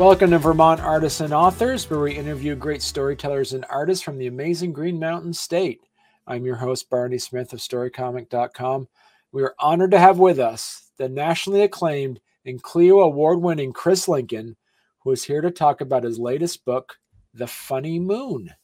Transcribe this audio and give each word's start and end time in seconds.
Welcome 0.00 0.30
to 0.30 0.38
Vermont 0.38 0.80
Artists 0.80 1.20
and 1.20 1.34
Authors, 1.34 1.90
where 1.90 2.00
we 2.00 2.16
interview 2.16 2.54
great 2.54 2.80
storytellers 2.80 3.52
and 3.52 3.66
artists 3.68 4.02
from 4.02 4.16
the 4.16 4.28
amazing 4.28 4.72
Green 4.72 4.98
Mountain 4.98 5.34
State. 5.34 5.82
I'm 6.26 6.46
your 6.46 6.56
host, 6.56 6.88
Barney 6.88 7.18
Smith 7.18 7.52
of 7.52 7.58
StoryComic.com. 7.58 8.88
We 9.30 9.42
are 9.42 9.54
honored 9.58 9.90
to 9.90 9.98
have 9.98 10.18
with 10.18 10.38
us 10.38 10.90
the 10.96 11.10
nationally 11.10 11.60
acclaimed 11.60 12.18
and 12.46 12.62
Clio 12.62 13.00
award 13.00 13.42
winning 13.42 13.74
Chris 13.74 14.08
Lincoln, 14.08 14.56
who 15.00 15.10
is 15.10 15.24
here 15.24 15.42
to 15.42 15.50
talk 15.50 15.82
about 15.82 16.04
his 16.04 16.18
latest 16.18 16.64
book, 16.64 16.96
The 17.34 17.46
Funny 17.46 17.98
Moon. 17.98 18.54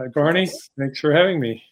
Hi, 0.00 0.08
Barney. 0.08 0.50
Thanks 0.76 0.98
for 0.98 1.12
having 1.12 1.38
me. 1.38 1.62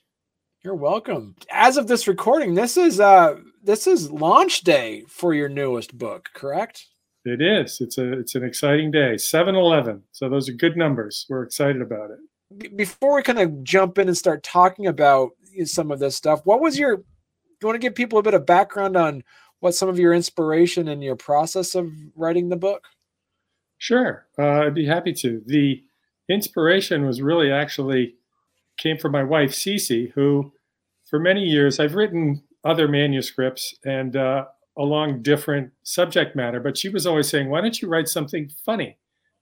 You're 0.63 0.77
welcome. 0.77 1.35
As 1.51 1.79
of 1.79 1.89
this 1.89 2.07
recording, 2.07 2.55
this 2.55 2.77
is 2.77 3.01
uh 3.01 3.39
this 3.61 3.89
is 3.89 4.13
launch 4.13 4.61
day 4.61 5.03
for 5.09 5.35
your 5.35 5.49
newest 5.49 5.99
book, 5.99 6.29
correct? 6.33 6.87
It 7.25 7.41
is. 7.41 7.81
It's 7.81 7.99
a 7.99 8.19
it's 8.19 8.35
an 8.35 8.45
exciting 8.45 8.91
day. 8.91 9.15
7-Eleven. 9.15 10.03
So 10.13 10.29
those 10.29 10.49
are 10.49 10.53
good 10.53 10.77
numbers. 10.77 11.27
We're 11.29 11.45
excited 11.45 11.81
about 11.81 12.11
it. 12.11 12.77
Before 12.77 13.15
we 13.15 13.23
kind 13.23 13.39
of 13.39 13.63
jump 13.65 13.99
in 13.99 14.09
and 14.09 14.17
start 14.17 14.43
talking 14.43 14.87
about 14.87 15.31
some 15.65 15.91
of 15.91 15.99
this 15.99 16.17
stuff, 16.17 16.41
what 16.45 16.61
was 16.61 16.79
your 16.79 17.05
you 17.63 17.69
want 17.69 17.77
to 17.77 17.87
give 17.87 17.95
people 17.95 18.19
a 18.19 18.23
bit 18.23 18.35
of 18.35 18.45
background 18.45 18.97
on 18.97 19.23
what 19.61 19.75
some 19.75 19.89
of 19.89 19.99
your 19.99 20.13
inspiration 20.13 20.89
and 20.89 21.03
your 21.03 21.17
process 21.17 21.75
of 21.75 21.89
writing 22.17 22.49
the 22.49 22.57
book? 22.57 22.89
Sure. 23.79 24.27
Uh, 24.39 24.67
I'd 24.67 24.75
be 24.75 24.87
happy 24.87 25.13
to. 25.15 25.43
The 25.47 25.83
inspiration 26.29 27.07
was 27.07 27.23
really 27.23 27.51
actually 27.53 28.17
came 28.79 28.99
from 28.99 29.13
my 29.13 29.23
wife, 29.23 29.53
Cece, 29.53 30.13
who 30.13 30.53
for 31.05 31.19
many 31.19 31.43
years 31.43 31.79
I've 31.79 31.95
written 31.95 32.43
other 32.65 32.89
manuscripts 32.89 33.75
and 33.85 34.17
uh, 34.17 34.47
along 34.79 35.23
different 35.23 35.71
subject 35.83 36.35
matter, 36.35 36.61
but 36.61 36.79
she 36.79 36.89
was 36.89 37.07
always 37.07 37.29
saying, 37.29 37.49
"Why 37.51 37.61
don't 37.61 37.81
you 37.81 37.89
write 37.89 38.09
something 38.09 38.51
funny?" 38.65 38.99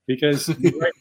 Because 0.07 0.49
you, 0.59 0.79
write, 0.81 0.93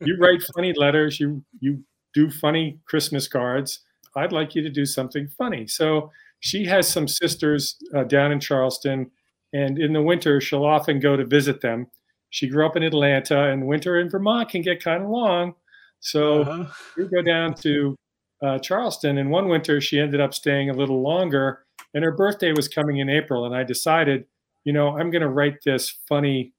you 0.00 0.16
write 0.18 0.42
funny 0.54 0.72
letters, 0.72 1.18
you 1.20 1.44
you 1.60 1.84
do 2.14 2.30
funny 2.30 2.78
Christmas 2.86 3.28
cards. 3.28 3.80
I'd 4.16 4.32
like 4.32 4.54
you 4.54 4.62
to 4.62 4.70
do 4.70 4.84
something 4.84 5.28
funny. 5.28 5.66
So 5.66 6.10
she 6.40 6.64
has 6.66 6.88
some 6.88 7.08
sisters 7.08 7.76
uh, 7.94 8.04
down 8.04 8.32
in 8.32 8.40
Charleston, 8.40 9.10
and 9.52 9.78
in 9.78 9.92
the 9.92 10.02
winter 10.02 10.40
she'll 10.40 10.64
often 10.64 11.00
go 11.00 11.16
to 11.16 11.24
visit 11.24 11.60
them. 11.60 11.88
She 12.30 12.48
grew 12.48 12.66
up 12.66 12.76
in 12.76 12.82
Atlanta, 12.82 13.50
and 13.50 13.66
winter 13.66 13.98
in 13.98 14.10
Vermont 14.10 14.50
can 14.50 14.62
get 14.62 14.82
kind 14.82 15.04
of 15.04 15.08
long. 15.08 15.54
So 16.00 16.42
uh-huh. 16.42 16.64
we 16.96 17.08
go 17.08 17.22
down 17.22 17.54
to 17.54 17.96
uh, 18.42 18.58
Charleston, 18.58 19.18
and 19.18 19.30
one 19.30 19.48
winter 19.48 19.80
she 19.80 19.98
ended 19.98 20.20
up 20.20 20.34
staying 20.34 20.70
a 20.70 20.74
little 20.74 21.02
longer 21.02 21.64
and 21.94 22.04
her 22.04 22.12
birthday 22.12 22.52
was 22.52 22.68
coming 22.68 22.98
in 22.98 23.08
April. 23.08 23.44
And 23.44 23.54
I 23.54 23.64
decided, 23.64 24.24
you 24.64 24.72
know, 24.72 24.96
I'm 24.98 25.10
going 25.10 25.22
to 25.22 25.28
write 25.28 25.58
this 25.64 25.98
funny 26.08 26.52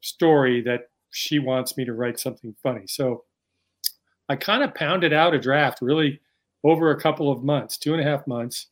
story 0.00 0.60
that 0.62 0.90
she 1.10 1.38
wants 1.38 1.76
me 1.76 1.84
to 1.84 1.92
write 1.92 2.18
something 2.18 2.54
funny. 2.62 2.86
So 2.86 3.24
I 4.28 4.36
kind 4.36 4.62
of 4.62 4.74
pounded 4.74 5.12
out 5.12 5.34
a 5.34 5.40
draft 5.40 5.80
really 5.82 6.20
over 6.64 6.90
a 6.90 7.00
couple 7.00 7.30
of 7.30 7.42
months, 7.42 7.76
two 7.76 7.92
and 7.92 8.00
a 8.00 8.04
half 8.04 8.26
months. 8.26 8.68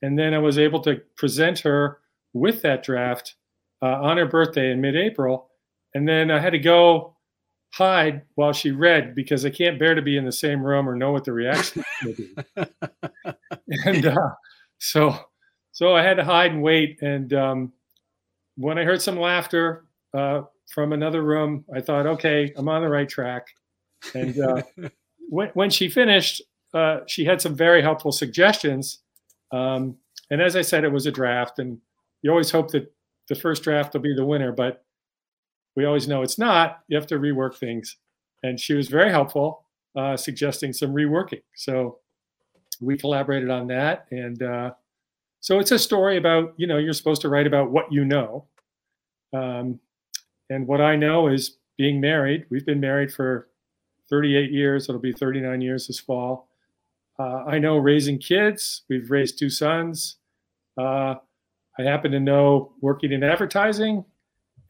And 0.00 0.18
then 0.18 0.34
I 0.34 0.38
was 0.38 0.58
able 0.58 0.80
to 0.82 1.00
present 1.16 1.60
her 1.60 1.98
with 2.32 2.62
that 2.62 2.82
draft 2.82 3.34
uh, 3.82 4.00
on 4.00 4.16
her 4.16 4.26
birthday 4.26 4.70
in 4.70 4.80
mid 4.80 4.96
April. 4.96 5.50
And 5.94 6.08
then 6.08 6.30
I 6.30 6.40
had 6.40 6.50
to 6.50 6.58
go 6.58 7.16
hide 7.74 8.22
while 8.34 8.52
she 8.52 8.70
read 8.70 9.14
because 9.14 9.44
I 9.44 9.50
can't 9.50 9.78
bear 9.78 9.94
to 9.94 10.02
be 10.02 10.16
in 10.16 10.24
the 10.24 10.32
same 10.32 10.62
room 10.62 10.88
or 10.88 10.94
know 10.94 11.12
what 11.12 11.24
the 11.24 11.32
reaction 11.32 11.84
would 12.04 12.16
be. 12.16 12.34
and 13.84 14.06
uh, 14.06 14.30
so 14.78 15.14
so 15.82 15.96
I 15.96 16.02
had 16.04 16.18
to 16.18 16.24
hide 16.24 16.52
and 16.52 16.62
wait. 16.62 17.02
And 17.02 17.32
um, 17.32 17.72
when 18.54 18.78
I 18.78 18.84
heard 18.84 19.02
some 19.02 19.18
laughter 19.18 19.84
uh, 20.14 20.42
from 20.70 20.92
another 20.92 21.22
room, 21.22 21.64
I 21.74 21.80
thought, 21.80 22.06
okay, 22.06 22.52
I'm 22.54 22.68
on 22.68 22.82
the 22.82 22.88
right 22.88 23.08
track. 23.08 23.48
And 24.14 24.38
uh, 24.38 24.62
when, 25.28 25.48
when, 25.54 25.70
she 25.70 25.88
finished, 25.88 26.40
uh, 26.72 27.00
she 27.08 27.24
had 27.24 27.40
some 27.40 27.56
very 27.56 27.82
helpful 27.82 28.12
suggestions. 28.12 29.00
Um, 29.50 29.96
and 30.30 30.40
as 30.40 30.54
I 30.54 30.62
said, 30.62 30.84
it 30.84 30.92
was 30.92 31.06
a 31.06 31.10
draft, 31.10 31.58
and 31.58 31.78
you 32.22 32.30
always 32.30 32.52
hope 32.52 32.70
that 32.70 32.94
the 33.28 33.34
first 33.34 33.64
draft 33.64 33.92
will 33.92 34.02
be 34.02 34.14
the 34.14 34.24
winner, 34.24 34.52
but 34.52 34.84
we 35.74 35.84
always 35.84 36.06
know 36.06 36.22
it's 36.22 36.38
not. 36.38 36.78
You 36.86 36.96
have 36.96 37.08
to 37.08 37.18
rework 37.18 37.56
things. 37.56 37.96
And 38.44 38.60
she 38.60 38.74
was 38.74 38.86
very 38.86 39.10
helpful, 39.10 39.64
uh, 39.96 40.16
suggesting 40.16 40.72
some 40.72 40.94
reworking. 40.94 41.42
So 41.56 41.98
we 42.80 42.96
collaborated 42.96 43.50
on 43.50 43.66
that, 43.66 44.06
and 44.12 44.40
uh, 44.44 44.70
so 45.42 45.58
it's 45.58 45.72
a 45.72 45.78
story 45.78 46.16
about, 46.16 46.54
you 46.56 46.68
know, 46.68 46.78
you're 46.78 46.92
supposed 46.92 47.20
to 47.22 47.28
write 47.28 47.48
about 47.48 47.72
what 47.72 47.92
you 47.92 48.04
know. 48.04 48.46
Um, 49.34 49.80
and 50.48 50.68
what 50.68 50.80
I 50.80 50.94
know 50.94 51.26
is 51.26 51.58
being 51.76 52.00
married. 52.00 52.46
We've 52.48 52.64
been 52.64 52.78
married 52.78 53.12
for 53.12 53.48
38 54.08 54.52
years. 54.52 54.88
It'll 54.88 55.00
be 55.00 55.12
39 55.12 55.60
years 55.60 55.88
this 55.88 55.98
fall. 55.98 56.48
Uh, 57.18 57.44
I 57.44 57.58
know 57.58 57.76
raising 57.76 58.18
kids. 58.18 58.82
We've 58.88 59.10
raised 59.10 59.36
two 59.36 59.50
sons. 59.50 60.18
Uh, 60.78 61.16
I 61.76 61.82
happen 61.82 62.12
to 62.12 62.20
know 62.20 62.74
working 62.80 63.10
in 63.10 63.24
advertising, 63.24 64.04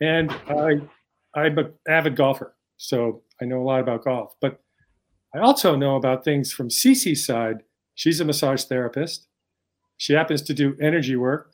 and 0.00 0.31
I, 0.49 0.81
I'm 1.34 1.59
an 1.59 1.75
avid 1.87 2.16
golfer, 2.16 2.56
so 2.78 3.22
I 3.43 3.44
know 3.44 3.61
a 3.61 3.65
lot 3.65 3.81
about 3.81 4.05
golf. 4.05 4.37
But 4.41 4.62
I 5.34 5.41
also 5.41 5.77
know 5.77 5.97
about 5.97 6.25
things 6.25 6.50
from 6.50 6.71
Cece's 6.71 7.27
side. 7.27 7.62
She's 7.94 8.21
a 8.21 8.25
massage 8.25 8.65
therapist. 8.65 9.28
She 10.02 10.14
happens 10.14 10.42
to 10.42 10.52
do 10.52 10.76
energy 10.80 11.14
work. 11.14 11.52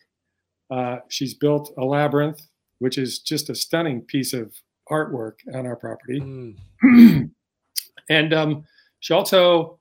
Uh, 0.71 1.01
she's 1.09 1.35
built 1.35 1.71
a 1.77 1.85
labyrinth, 1.85 2.41
which 2.79 2.97
is 2.97 3.19
just 3.19 3.51
a 3.51 3.55
stunning 3.55 4.01
piece 4.01 4.33
of 4.33 4.55
artwork 4.91 5.35
on 5.53 5.67
our 5.67 5.77
property. 5.77 6.19
Mm. 6.19 7.31
and 8.09 8.33
um, 8.33 8.65
she 9.01 9.13
also, 9.13 9.79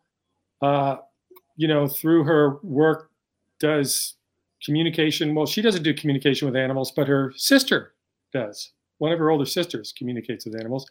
uh, 0.62 0.98
you 1.56 1.70
know, 1.70 1.88
through 1.88 2.26
her 2.26 2.58
work, 2.62 3.10
does 3.62 4.16
communication. 4.62 5.34
Well, 5.34 5.46
she 5.46 5.62
doesn't 5.62 5.84
do 5.84 5.94
communication 5.94 6.46
with 6.46 6.58
animals, 6.58 6.92
but 6.92 7.08
her 7.08 7.32
sister 7.38 7.94
does. 8.34 8.74
One 8.98 9.14
of 9.14 9.20
her 9.20 9.32
older 9.32 9.46
sisters 9.46 9.94
communicates 9.98 10.46
with 10.46 10.56
animals. 10.56 10.86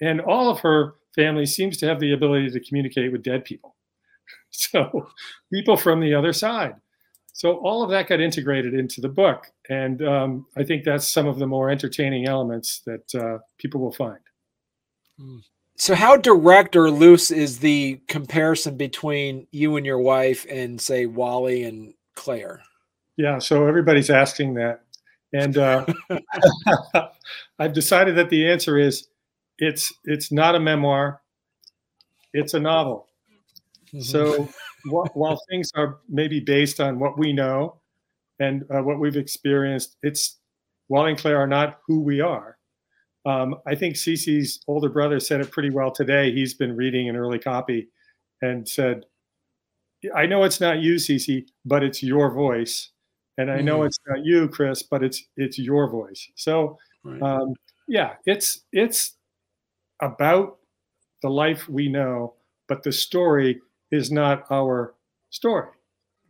And 0.00 0.22
all 0.22 0.48
of 0.48 0.60
her 0.60 0.94
family 1.14 1.44
seems 1.44 1.76
to 1.76 1.86
have 1.88 2.00
the 2.00 2.14
ability 2.14 2.48
to 2.52 2.60
communicate 2.60 3.12
with 3.12 3.22
dead 3.22 3.44
people. 3.44 3.74
So, 4.50 5.08
people 5.52 5.76
from 5.76 6.00
the 6.00 6.14
other 6.14 6.32
side. 6.32 6.74
So 7.38 7.58
all 7.58 7.84
of 7.84 7.90
that 7.90 8.08
got 8.08 8.20
integrated 8.20 8.74
into 8.74 9.00
the 9.00 9.08
book, 9.08 9.52
and 9.70 10.02
um, 10.02 10.46
I 10.56 10.64
think 10.64 10.82
that's 10.82 11.06
some 11.06 11.28
of 11.28 11.38
the 11.38 11.46
more 11.46 11.70
entertaining 11.70 12.26
elements 12.26 12.80
that 12.80 13.14
uh, 13.14 13.38
people 13.58 13.80
will 13.80 13.92
find. 13.92 14.18
Hmm. 15.16 15.36
So, 15.76 15.94
how 15.94 16.16
direct 16.16 16.74
or 16.74 16.90
loose 16.90 17.30
is 17.30 17.60
the 17.60 18.00
comparison 18.08 18.76
between 18.76 19.46
you 19.52 19.76
and 19.76 19.86
your 19.86 20.00
wife 20.00 20.46
and, 20.50 20.80
say, 20.80 21.06
Wally 21.06 21.62
and 21.62 21.94
Claire? 22.16 22.60
Yeah, 23.16 23.38
so 23.38 23.68
everybody's 23.68 24.10
asking 24.10 24.54
that, 24.54 24.82
and 25.32 25.56
uh, 25.56 25.86
I've 27.60 27.72
decided 27.72 28.16
that 28.16 28.30
the 28.30 28.50
answer 28.50 28.76
is 28.78 29.06
it's 29.58 29.92
it's 30.02 30.32
not 30.32 30.56
a 30.56 30.60
memoir, 30.60 31.20
it's 32.32 32.54
a 32.54 32.58
novel. 32.58 33.06
Mm-hmm. 33.94 34.00
So 34.00 34.48
while 34.84 35.40
things 35.50 35.70
are 35.74 35.98
maybe 36.08 36.40
based 36.40 36.80
on 36.80 36.98
what 36.98 37.18
we 37.18 37.32
know 37.32 37.80
and 38.38 38.64
uh, 38.70 38.82
what 38.82 38.98
we've 38.98 39.16
experienced, 39.16 39.96
it's 40.02 40.38
Wally 40.88 41.10
and 41.10 41.18
Claire 41.18 41.38
are 41.38 41.46
not 41.46 41.80
who 41.86 42.00
we 42.00 42.20
are. 42.20 42.56
Um, 43.26 43.56
I 43.66 43.74
think 43.74 43.96
Cece's 43.96 44.60
older 44.66 44.88
brother 44.88 45.20
said 45.20 45.40
it 45.40 45.50
pretty 45.50 45.70
well 45.70 45.90
today. 45.90 46.32
He's 46.32 46.54
been 46.54 46.76
reading 46.76 47.08
an 47.08 47.16
early 47.16 47.38
copy 47.38 47.88
and 48.40 48.66
said, 48.68 49.04
I 50.14 50.26
know 50.26 50.44
it's 50.44 50.60
not 50.60 50.78
you, 50.78 50.94
Cece, 50.94 51.46
but 51.64 51.82
it's 51.82 52.02
your 52.02 52.30
voice. 52.32 52.90
And 53.36 53.50
I 53.50 53.60
know 53.60 53.80
mm. 53.80 53.86
it's 53.86 53.98
not 54.06 54.24
you, 54.24 54.48
Chris, 54.48 54.82
but 54.82 55.02
it's 55.02 55.22
it's 55.36 55.58
your 55.58 55.88
voice. 55.90 56.28
So 56.34 56.78
right. 57.04 57.22
um, 57.22 57.54
yeah, 57.86 58.14
it's 58.26 58.64
it's 58.72 59.16
about 60.00 60.58
the 61.22 61.28
life 61.28 61.68
we 61.68 61.88
know, 61.88 62.34
but 62.68 62.82
the 62.82 62.92
story 62.92 63.60
is 63.90 64.10
not 64.10 64.44
our 64.50 64.94
story. 65.30 65.68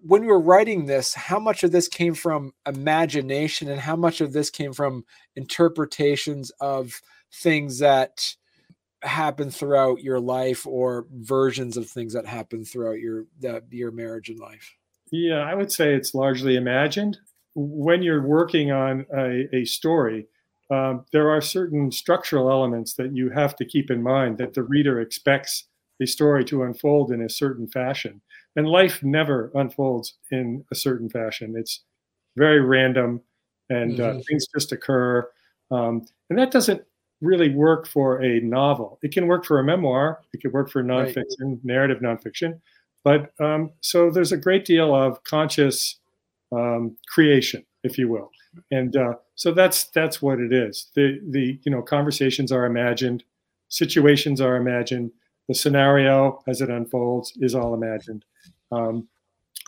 When 0.00 0.22
you 0.22 0.28
were 0.28 0.40
writing 0.40 0.87
this, 0.87 1.14
how 1.14 1.40
much 1.40 1.64
of 1.64 1.72
this 1.72 1.88
came 1.88 2.14
from 2.14 2.52
imagination 2.66 3.69
and 3.69 3.81
how 3.81 3.96
much 3.96 4.20
of 4.20 4.32
this 4.32 4.49
came 4.49 4.72
from 4.72 5.05
interpretations 5.34 6.52
of 6.60 7.00
things 7.32 7.81
that 7.81 8.34
happen 9.02 9.50
throughout 9.50 10.02
your 10.02 10.20
life 10.20 10.66
or 10.66 11.06
versions 11.12 11.76
of 11.76 11.88
things 11.88 12.12
that 12.14 12.26
happen 12.26 12.64
throughout 12.64 12.99
your 12.99 13.26
the, 13.40 13.62
your 13.70 13.90
marriage 13.90 14.28
and 14.28 14.38
life? 14.38 14.76
Yeah, 15.11 15.38
I 15.40 15.54
would 15.54 15.72
say 15.72 15.94
it's 15.94 16.14
largely 16.14 16.56
imagined. 16.56 17.19
When 17.54 18.02
you're 18.02 18.26
working 18.26 18.70
on 18.70 19.06
a, 19.16 19.49
a 19.54 19.64
story, 19.64 20.26
um, 20.70 21.06
there 21.12 21.31
are 21.31 21.40
certain 21.40 21.90
structural 21.90 22.50
elements 22.50 22.94
that 22.94 23.16
you 23.16 23.31
have 23.31 23.56
to 23.56 23.64
keep 23.64 23.90
in 23.90 24.02
mind 24.02 24.38
that 24.38 24.54
the 24.54 24.62
reader 24.62 25.00
expects 25.00 25.64
a 26.00 26.06
story 26.06 26.44
to 26.46 26.62
unfold 26.62 27.10
in 27.10 27.22
a 27.22 27.28
certain 27.28 27.66
fashion. 27.66 28.20
And 28.56 28.68
life 28.68 29.02
never 29.02 29.50
unfolds 29.54 30.14
in 30.30 30.64
a 30.70 30.74
certain 30.74 31.08
fashion. 31.08 31.54
It's 31.56 31.82
very 32.36 32.60
random 32.60 33.20
and 33.70 34.00
uh, 34.00 34.04
mm-hmm. 34.04 34.18
uh, 34.18 34.22
things 34.28 34.46
just 34.54 34.72
occur. 34.72 35.28
Um, 35.70 36.06
and 36.30 36.38
that 36.38 36.50
doesn't 36.50 36.82
really 37.20 37.54
work 37.54 37.86
for 37.86 38.22
a 38.22 38.40
novel. 38.40 38.98
It 39.02 39.12
can 39.12 39.26
work 39.26 39.44
for 39.44 39.58
a 39.58 39.64
memoir. 39.64 40.20
It 40.32 40.40
could 40.40 40.52
work 40.52 40.70
for 40.70 40.82
nonfiction, 40.82 41.24
right. 41.40 41.64
narrative 41.64 41.98
nonfiction. 41.98 42.60
But 43.04 43.32
um, 43.40 43.72
so 43.80 44.10
there's 44.10 44.32
a 44.32 44.36
great 44.36 44.64
deal 44.64 44.94
of 44.94 45.22
conscious 45.24 45.98
um, 46.52 46.96
creation, 47.08 47.64
if 47.84 47.98
you 47.98 48.08
will, 48.08 48.30
and 48.70 48.96
uh, 48.96 49.14
so 49.34 49.52
that's 49.52 49.84
that's 49.90 50.20
what 50.20 50.40
it 50.40 50.52
is. 50.52 50.88
The 50.94 51.20
the 51.30 51.58
you 51.62 51.72
know 51.72 51.82
conversations 51.82 52.50
are 52.52 52.66
imagined, 52.66 53.22
situations 53.68 54.40
are 54.40 54.56
imagined, 54.56 55.12
the 55.48 55.54
scenario 55.54 56.42
as 56.46 56.60
it 56.60 56.70
unfolds 56.70 57.32
is 57.40 57.54
all 57.54 57.74
imagined. 57.74 58.24
Um, 58.70 59.08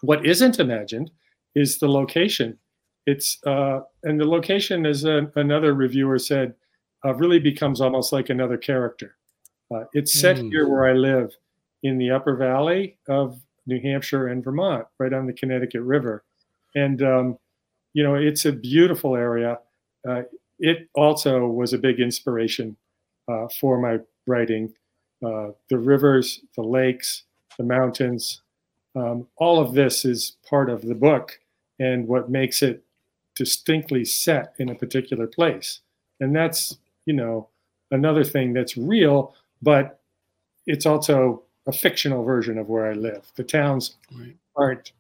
what 0.02 0.24
isn't 0.26 0.60
imagined 0.60 1.10
is 1.54 1.78
the 1.78 1.88
location. 1.88 2.58
It's 3.06 3.38
uh, 3.46 3.80
and 4.04 4.20
the 4.20 4.26
location, 4.26 4.86
as 4.86 5.04
a, 5.04 5.30
another 5.36 5.74
reviewer 5.74 6.18
said, 6.18 6.54
uh, 7.04 7.14
really 7.14 7.38
becomes 7.38 7.80
almost 7.80 8.12
like 8.12 8.28
another 8.28 8.56
character. 8.56 9.16
Uh, 9.74 9.84
it's 9.94 10.12
set 10.12 10.36
mm. 10.36 10.50
here 10.50 10.68
where 10.68 10.86
I 10.86 10.92
live 10.92 11.34
in 11.82 11.96
the 11.96 12.10
upper 12.10 12.36
valley 12.36 12.98
of 13.08 13.40
New 13.66 13.80
Hampshire 13.80 14.28
and 14.28 14.44
Vermont, 14.44 14.86
right 14.98 15.12
on 15.12 15.26
the 15.26 15.32
Connecticut 15.32 15.82
River. 15.82 16.24
And, 16.74 17.02
um, 17.02 17.38
you 17.94 18.02
know, 18.02 18.16
it's 18.16 18.44
a 18.44 18.52
beautiful 18.52 19.16
area. 19.16 19.58
Uh, 20.06 20.22
it 20.58 20.88
also 20.94 21.46
was 21.46 21.72
a 21.72 21.78
big 21.78 22.00
inspiration 22.00 22.76
uh, 23.28 23.46
for 23.58 23.80
my 23.80 23.98
writing. 24.26 24.72
Uh, 25.24 25.50
the 25.68 25.78
rivers, 25.78 26.40
the 26.56 26.62
lakes, 26.62 27.24
the 27.58 27.64
mountains, 27.64 28.40
um, 28.96 29.26
all 29.36 29.60
of 29.60 29.74
this 29.74 30.04
is 30.04 30.36
part 30.48 30.70
of 30.70 30.82
the 30.82 30.94
book 30.94 31.38
and 31.78 32.08
what 32.08 32.30
makes 32.30 32.62
it 32.62 32.82
distinctly 33.36 34.04
set 34.04 34.54
in 34.58 34.68
a 34.68 34.74
particular 34.74 35.26
place. 35.26 35.80
And 36.20 36.34
that's, 36.34 36.76
you 37.06 37.14
know, 37.14 37.48
another 37.90 38.24
thing 38.24 38.52
that's 38.52 38.76
real, 38.76 39.34
but 39.62 40.00
it's 40.66 40.86
also 40.86 41.42
a 41.66 41.72
fictional 41.72 42.24
version 42.24 42.58
of 42.58 42.68
where 42.68 42.90
I 42.90 42.92
live. 42.92 43.30
The 43.36 43.44
towns 43.44 43.96
right. 44.12 44.36
aren't 44.56 44.92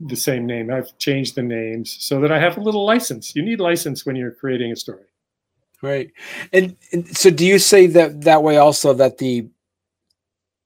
the 0.00 0.16
same 0.16 0.46
name. 0.46 0.72
I've 0.72 0.96
changed 0.98 1.34
the 1.34 1.42
names 1.42 1.96
so 2.00 2.20
that 2.20 2.32
I 2.32 2.38
have 2.38 2.56
a 2.56 2.60
little 2.60 2.84
license. 2.84 3.34
You 3.34 3.42
need 3.42 3.60
license 3.60 4.04
when 4.04 4.16
you're 4.16 4.30
creating 4.30 4.72
a 4.72 4.76
story. 4.76 5.04
Right. 5.82 6.10
And, 6.52 6.76
and 6.92 7.16
so 7.16 7.30
do 7.30 7.46
you 7.46 7.58
say 7.58 7.86
that 7.88 8.22
that 8.22 8.42
way 8.42 8.56
also 8.56 8.92
that 8.94 9.18
the 9.18 9.48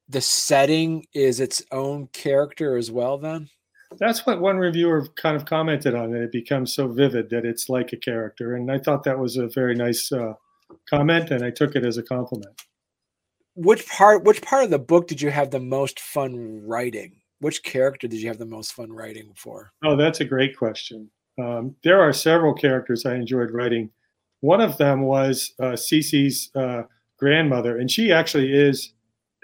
the 0.09 0.21
setting 0.21 1.07
is 1.15 1.41
its 1.41 1.63
own 1.71 2.07
character 2.09 2.77
as 2.77 2.91
well 2.91 3.17
then? 3.17 3.49
That's 3.99 4.27
what 4.27 4.41
one 4.41 4.59
reviewer 4.59 5.07
kind 5.17 5.37
of 5.37 5.45
commented 5.45 5.95
on 5.95 6.15
it 6.15 6.33
becomes 6.33 6.75
so 6.75 6.89
vivid 6.89 7.31
that 7.31 7.45
it's 7.45 7.69
like 7.69 7.93
a 7.93 7.97
character 7.97 8.57
and 8.57 8.71
I 8.71 8.79
thought 8.79 9.05
that 9.05 9.19
was 9.19 9.37
a 9.37 9.49
very 9.49 9.75
nice 9.75 10.11
uh, 10.13 10.33
comment 10.89 11.31
and 11.31 11.45
I 11.45 11.51
took 11.51 11.77
it 11.77 11.85
as 11.85 11.99
a 11.99 12.03
compliment 12.03 12.63
which 13.55 13.87
part 13.89 14.25
which 14.25 14.41
part 14.43 14.65
of 14.65 14.71
the 14.71 14.79
book 14.79 15.07
did 15.07 15.21
you 15.21 15.31
have 15.31 15.51
the 15.51 15.61
most 15.61 16.01
fun 16.01 16.63
writing 16.65 17.17
which 17.41 17.63
character 17.63 18.09
did 18.09 18.21
you 18.21 18.29
have 18.29 18.39
the 18.39 18.47
most 18.47 18.73
fun 18.73 18.91
writing 18.91 19.33
for 19.37 19.73
oh 19.85 19.97
that's 19.97 20.21
a 20.21 20.25
great 20.25 20.57
question 20.57 21.11
um, 21.39 21.75
there 21.85 22.01
are 22.01 22.13
several 22.13 22.55
characters 22.55 23.05
i 23.05 23.15
enjoyed 23.15 23.51
writing 23.51 23.91
one 24.43 24.61
of 24.61 24.77
them 24.77 25.03
was 25.03 25.55
uh, 25.59 25.73
Cece's 25.73 26.51
uh, 26.55 26.83
grandmother 27.19 27.79
and 27.79 27.91
she 27.91 28.13
actually 28.13 28.53
is 28.53 28.93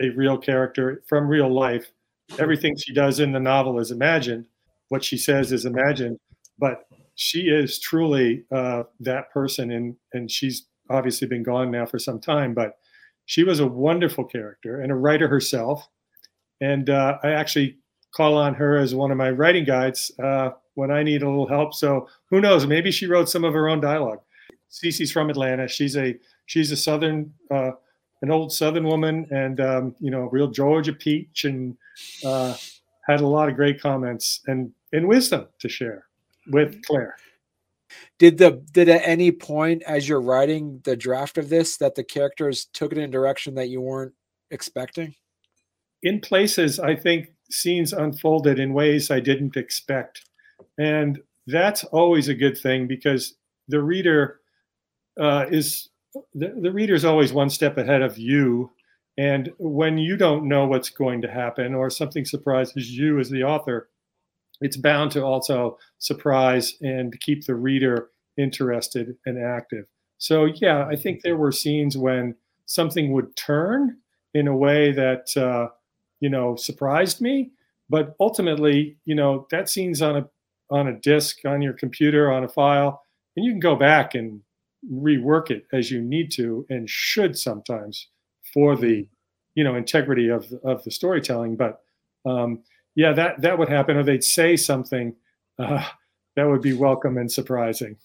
a 0.00 0.10
real 0.10 0.38
character 0.38 1.02
from 1.08 1.26
real 1.26 1.52
life 1.52 1.90
everything 2.38 2.76
she 2.76 2.92
does 2.92 3.18
in 3.20 3.32
the 3.32 3.40
novel 3.40 3.78
is 3.78 3.90
imagined 3.90 4.46
what 4.90 5.02
she 5.02 5.16
says 5.16 5.50
is 5.50 5.64
imagined 5.64 6.18
but 6.58 6.84
she 7.14 7.48
is 7.48 7.80
truly 7.80 8.44
uh, 8.52 8.82
that 9.00 9.30
person 9.32 9.70
and 9.72 9.96
and 10.12 10.30
she's 10.30 10.66
obviously 10.90 11.26
been 11.26 11.42
gone 11.42 11.70
now 11.70 11.86
for 11.86 11.98
some 11.98 12.20
time 12.20 12.52
but 12.54 12.78
she 13.28 13.44
was 13.44 13.60
a 13.60 13.66
wonderful 13.66 14.24
character 14.24 14.80
and 14.80 14.90
a 14.90 14.94
writer 14.94 15.28
herself. 15.28 15.86
And 16.62 16.88
uh, 16.88 17.18
I 17.22 17.32
actually 17.32 17.76
call 18.10 18.38
on 18.38 18.54
her 18.54 18.78
as 18.78 18.94
one 18.94 19.10
of 19.10 19.18
my 19.18 19.30
writing 19.30 19.66
guides 19.66 20.10
uh, 20.18 20.52
when 20.76 20.90
I 20.90 21.02
need 21.02 21.22
a 21.22 21.28
little 21.28 21.46
help. 21.46 21.74
So 21.74 22.08
who 22.30 22.40
knows? 22.40 22.66
Maybe 22.66 22.90
she 22.90 23.06
wrote 23.06 23.28
some 23.28 23.44
of 23.44 23.52
her 23.52 23.68
own 23.68 23.82
dialogue. 23.82 24.20
Cece's 24.70 25.10
from 25.10 25.30
Atlanta. 25.30 25.66
She's 25.68 25.96
a 25.96 26.16
she's 26.46 26.70
a 26.72 26.76
southern 26.76 27.32
uh, 27.50 27.72
an 28.22 28.30
old 28.30 28.52
southern 28.52 28.84
woman 28.84 29.26
and 29.30 29.60
um, 29.60 29.94
you 30.00 30.10
know 30.10 30.28
real 30.30 30.48
Georgia 30.48 30.92
peach 30.92 31.44
and 31.44 31.76
uh, 32.24 32.54
had 33.06 33.20
a 33.20 33.26
lot 33.26 33.48
of 33.48 33.56
great 33.56 33.80
comments 33.80 34.40
and 34.46 34.72
and 34.92 35.06
wisdom 35.06 35.46
to 35.60 35.68
share 35.68 36.06
with 36.48 36.82
Claire. 36.84 37.16
Did 38.18 38.38
the 38.38 38.62
did 38.72 38.88
at 38.88 39.02
any 39.04 39.32
point 39.32 39.82
as 39.84 40.08
you're 40.08 40.20
writing 40.20 40.80
the 40.84 40.96
draft 40.96 41.38
of 41.38 41.48
this 41.48 41.76
that 41.78 41.94
the 41.94 42.04
characters 42.04 42.66
took 42.66 42.92
it 42.92 42.98
in 42.98 43.04
a 43.04 43.08
direction 43.08 43.54
that 43.54 43.68
you 43.68 43.80
weren't 43.80 44.14
expecting? 44.50 45.14
In 46.02 46.20
places 46.20 46.78
i 46.78 46.94
think 46.94 47.28
scenes 47.50 47.92
unfolded 47.92 48.58
in 48.58 48.74
ways 48.74 49.10
i 49.10 49.20
didn't 49.20 49.56
expect. 49.56 50.24
And 50.78 51.18
that's 51.46 51.82
always 51.84 52.28
a 52.28 52.34
good 52.34 52.58
thing 52.58 52.86
because 52.86 53.34
the 53.68 53.82
reader 53.82 54.40
uh, 55.18 55.46
is 55.50 55.88
the, 56.34 56.54
the 56.60 56.72
reader 56.72 56.94
is 56.94 57.04
always 57.04 57.32
one 57.32 57.50
step 57.50 57.76
ahead 57.76 58.02
of 58.02 58.18
you 58.18 58.70
and 59.16 59.52
when 59.58 59.98
you 59.98 60.16
don't 60.16 60.48
know 60.48 60.66
what's 60.66 60.90
going 60.90 61.20
to 61.22 61.30
happen 61.30 61.74
or 61.74 61.90
something 61.90 62.24
surprises 62.24 62.96
you 62.96 63.18
as 63.18 63.30
the 63.30 63.42
author 63.42 63.88
it's 64.60 64.76
bound 64.76 65.12
to 65.12 65.24
also 65.24 65.78
surprise 65.98 66.74
and 66.80 67.18
keep 67.20 67.46
the 67.46 67.54
reader 67.54 68.10
interested 68.36 69.16
and 69.26 69.42
active. 69.42 69.86
So, 70.18 70.46
yeah, 70.46 70.86
I 70.86 70.96
think 70.96 71.22
there 71.22 71.36
were 71.36 71.52
scenes 71.52 71.96
when 71.96 72.34
something 72.66 73.12
would 73.12 73.36
turn 73.36 73.96
in 74.34 74.48
a 74.48 74.56
way 74.56 74.92
that, 74.92 75.36
uh, 75.36 75.68
you 76.20 76.28
know, 76.28 76.56
surprised 76.56 77.20
me. 77.20 77.52
But 77.88 78.14
ultimately, 78.20 78.98
you 79.04 79.14
know, 79.14 79.46
that 79.50 79.68
scene's 79.68 80.02
on 80.02 80.16
a 80.16 80.28
on 80.70 80.86
a 80.86 80.98
disk 81.00 81.46
on 81.46 81.62
your 81.62 81.72
computer 81.72 82.30
on 82.30 82.44
a 82.44 82.48
file, 82.48 83.00
and 83.36 83.46
you 83.46 83.52
can 83.52 83.60
go 83.60 83.74
back 83.74 84.14
and 84.14 84.42
rework 84.90 85.50
it 85.50 85.66
as 85.72 85.90
you 85.90 86.00
need 86.00 86.30
to 86.32 86.66
and 86.68 86.88
should 86.88 87.36
sometimes 87.36 88.08
for 88.52 88.76
the, 88.76 89.08
you 89.54 89.64
know, 89.64 89.74
integrity 89.74 90.28
of 90.28 90.52
of 90.64 90.84
the 90.84 90.90
storytelling. 90.90 91.56
But 91.56 91.80
um, 92.24 92.60
yeah, 92.94 93.12
that 93.12 93.42
that 93.42 93.58
would 93.58 93.68
happen, 93.68 93.96
or 93.96 94.02
they'd 94.02 94.24
say 94.24 94.56
something 94.56 95.14
uh, 95.58 95.84
that 96.36 96.48
would 96.48 96.62
be 96.62 96.72
welcome 96.72 97.16
and 97.18 97.30
surprising. 97.30 97.96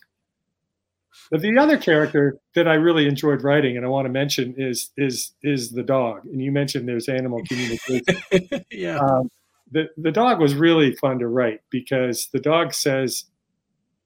But 1.30 1.42
the 1.42 1.58
other 1.58 1.78
character 1.78 2.40
that 2.56 2.68
I 2.68 2.74
really 2.74 3.08
enjoyed 3.08 3.44
writing, 3.44 3.78
and 3.78 3.86
I 3.86 3.90
want 3.90 4.06
to 4.06 4.12
mention, 4.12 4.56
is 4.58 4.92
is 4.98 5.32
is 5.44 5.72
the 5.72 5.84
dog. 5.84 6.26
And 6.26 6.42
you 6.42 6.52
mentioned 6.52 6.88
there's 6.88 7.10
animal 7.10 7.42
communication. 7.48 8.66
yeah. 8.72 8.98
Um, 8.98 9.30
the 9.72 9.90
the 9.98 10.12
dog 10.12 10.40
was 10.40 10.56
really 10.56 10.96
fun 10.96 11.20
to 11.20 11.28
write 11.28 11.62
because 11.70 12.30
the 12.32 12.40
dog 12.40 12.74
says 12.74 13.26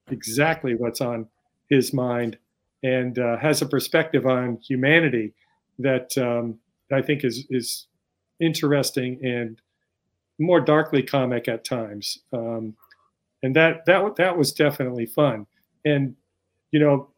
exactly 0.09 0.75
what's 0.75 1.01
on 1.01 1.27
his 1.69 1.93
mind 1.93 2.37
and 2.83 3.17
uh, 3.19 3.37
has 3.37 3.61
a 3.61 3.65
perspective 3.65 4.25
on 4.25 4.57
humanity 4.57 5.33
that 5.79 6.17
um, 6.17 6.59
I 6.91 7.01
think 7.01 7.23
is 7.23 7.45
is 7.49 7.87
interesting 8.39 9.19
and 9.23 9.59
more 10.39 10.61
darkly 10.61 11.01
comic 11.01 11.47
at 11.47 11.65
times, 11.65 12.19
um, 12.33 12.75
and 13.43 13.55
that 13.55 13.85
that 13.85 14.15
that 14.17 14.37
was 14.37 14.51
definitely 14.53 15.05
fun. 15.05 15.47
And 15.85 16.15
you 16.71 16.79
know, 16.79 17.09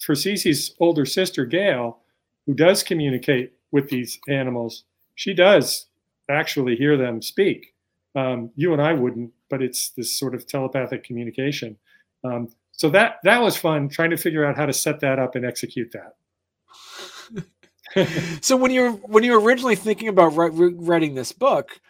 for 0.00 0.14
Cece's 0.14 0.74
older 0.78 1.04
sister 1.04 1.44
Gail, 1.44 1.98
who 2.46 2.54
does 2.54 2.82
communicate 2.82 3.52
with 3.72 3.88
these 3.88 4.18
animals, 4.28 4.84
she 5.14 5.34
does 5.34 5.86
actually 6.30 6.76
hear 6.76 6.96
them 6.96 7.20
speak. 7.22 7.74
Um, 8.14 8.50
you 8.54 8.72
and 8.72 8.80
I 8.80 8.92
wouldn't, 8.92 9.32
but 9.50 9.62
it's 9.62 9.90
this 9.90 10.16
sort 10.16 10.34
of 10.34 10.46
telepathic 10.46 11.02
communication. 11.02 11.76
Um, 12.22 12.48
so 12.76 12.90
that 12.90 13.16
that 13.22 13.40
was 13.40 13.56
fun 13.56 13.88
trying 13.88 14.10
to 14.10 14.16
figure 14.16 14.44
out 14.44 14.56
how 14.56 14.66
to 14.66 14.72
set 14.72 15.00
that 15.00 15.18
up 15.18 15.36
and 15.36 15.44
execute 15.44 15.92
that. 15.92 16.14
so 18.40 18.56
when 18.56 18.72
you're 18.72 18.92
when 18.92 19.22
you're 19.22 19.40
originally 19.40 19.76
thinking 19.76 20.08
about 20.08 20.30
writing 20.30 21.14
this 21.14 21.32
book, 21.32 21.80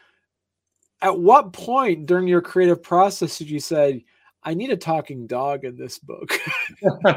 at 1.00 1.18
what 1.18 1.52
point 1.52 2.06
during 2.06 2.28
your 2.28 2.42
creative 2.42 2.82
process 2.82 3.38
did 3.38 3.48
you 3.50 3.60
say, 3.60 4.04
I 4.42 4.54
need 4.54 4.70
a 4.70 4.76
talking 4.76 5.26
dog 5.26 5.64
in 5.64 5.76
this 5.76 5.98
book? 5.98 6.38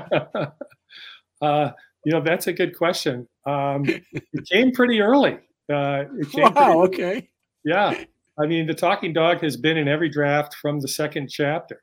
uh, 1.41 1.71
you 2.05 2.13
know, 2.13 2.21
that's 2.21 2.47
a 2.47 2.53
good 2.53 2.77
question. 2.77 3.27
Um, 3.45 3.83
it 4.13 4.47
came 4.49 4.71
pretty 4.71 5.01
early. 5.01 5.39
Uh, 5.69 6.05
it 6.19 6.31
came 6.31 6.53
wow, 6.53 6.83
okay. 6.83 7.29
Yeah. 7.65 8.01
I 8.39 8.45
mean, 8.45 8.67
the 8.67 8.73
talking 8.73 9.11
dog 9.11 9.41
has 9.41 9.57
been 9.57 9.75
in 9.75 9.89
every 9.89 10.07
draft 10.09 10.55
from 10.55 10.79
the 10.79 10.87
second 10.87 11.27
chapter 11.29 11.81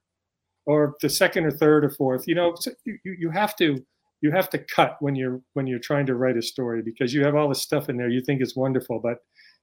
or 0.66 0.94
the 1.00 1.08
second 1.08 1.44
or 1.44 1.50
third 1.50 1.84
or 1.84 1.90
fourth. 1.90 2.26
You 2.26 2.34
know, 2.34 2.54
you, 2.84 2.98
you 3.04 3.30
have 3.30 3.56
to 3.56 3.84
you 4.20 4.30
have 4.30 4.48
to 4.50 4.58
cut 4.58 4.96
when 5.00 5.14
you're 5.14 5.40
when 5.52 5.66
you're 5.66 5.78
trying 5.78 6.06
to 6.06 6.14
write 6.14 6.36
a 6.36 6.42
story 6.42 6.82
because 6.82 7.12
you 7.12 7.24
have 7.24 7.34
all 7.34 7.48
this 7.48 7.62
stuff 7.62 7.88
in 7.88 7.96
there 7.96 8.08
you 8.08 8.22
think 8.22 8.40
is 8.40 8.56
wonderful, 8.56 8.98
but 8.98 9.18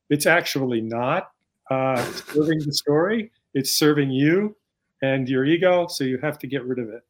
it's 0.10 0.26
actually 0.26 0.82
not 0.82 1.32
uh, 1.72 2.04
serving 2.34 2.60
the 2.60 2.74
story. 2.74 3.32
It's 3.54 3.74
serving 3.74 4.12
you 4.12 4.56
and 5.02 5.28
your 5.28 5.46
ego, 5.46 5.88
so 5.88 6.04
you 6.04 6.20
have 6.20 6.38
to 6.40 6.48
get 6.48 6.64
rid 6.66 6.80
of 6.80 6.90
it. 6.90 7.04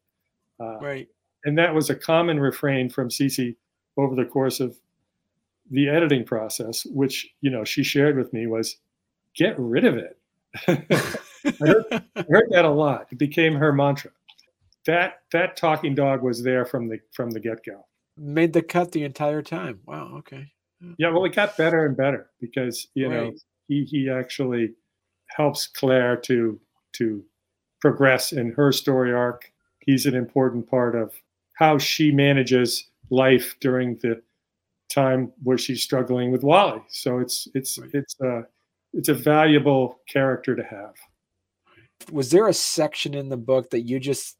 Uh, 0.60 0.78
right. 0.78 1.08
and 1.44 1.58
that 1.58 1.74
was 1.74 1.90
a 1.90 1.94
common 1.94 2.38
refrain 2.38 2.88
from 2.88 3.08
Cece 3.08 3.56
over 3.96 4.14
the 4.14 4.24
course 4.24 4.60
of 4.60 4.76
the 5.70 5.88
editing 5.88 6.24
process, 6.24 6.84
which 6.86 7.28
you 7.40 7.50
know 7.50 7.64
she 7.64 7.82
shared 7.82 8.16
with 8.16 8.32
me 8.32 8.46
was, 8.46 8.76
"Get 9.34 9.58
rid 9.58 9.84
of 9.84 9.96
it." 9.96 10.18
I, 11.44 11.52
heard, 11.60 11.84
I 12.16 12.24
heard 12.28 12.48
that 12.50 12.64
a 12.64 12.70
lot. 12.70 13.08
It 13.10 13.18
became 13.18 13.54
her 13.54 13.72
mantra. 13.72 14.10
That 14.86 15.20
that 15.32 15.56
talking 15.56 15.94
dog 15.94 16.22
was 16.22 16.42
there 16.42 16.64
from 16.64 16.88
the 16.88 16.98
from 17.12 17.30
the 17.30 17.40
get 17.40 17.64
go. 17.64 17.86
Made 18.16 18.52
the 18.52 18.62
cut 18.62 18.92
the 18.92 19.04
entire 19.04 19.42
time. 19.42 19.80
Wow. 19.86 20.16
Okay. 20.18 20.52
Yeah. 20.98 21.10
Well, 21.10 21.24
it 21.24 21.34
got 21.34 21.56
better 21.56 21.86
and 21.86 21.96
better 21.96 22.30
because 22.40 22.88
you 22.94 23.08
right. 23.08 23.14
know 23.14 23.32
he 23.68 23.84
he 23.84 24.10
actually 24.10 24.74
helps 25.28 25.66
Claire 25.66 26.16
to 26.16 26.58
to 26.94 27.24
progress 27.80 28.32
in 28.32 28.52
her 28.52 28.72
story 28.72 29.12
arc. 29.12 29.50
He's 29.80 30.06
an 30.06 30.14
important 30.14 30.68
part 30.68 30.94
of 30.94 31.12
how 31.54 31.78
she 31.78 32.10
manages 32.10 32.90
life 33.10 33.56
during 33.60 33.96
the 33.98 34.22
time 34.88 35.32
where 35.42 35.58
she's 35.58 35.82
struggling 35.82 36.30
with 36.30 36.42
Wally. 36.42 36.82
So 36.88 37.18
it's 37.18 37.48
it's 37.54 37.78
right. 37.78 37.90
it's 37.92 38.16
a 38.20 38.46
it's 38.92 39.08
a 39.08 39.14
valuable 39.14 40.00
character 40.08 40.54
to 40.54 40.62
have. 40.62 40.94
Was 42.10 42.30
there 42.30 42.48
a 42.48 42.54
section 42.54 43.14
in 43.14 43.28
the 43.28 43.36
book 43.36 43.70
that 43.70 43.82
you 43.82 44.00
just 44.00 44.36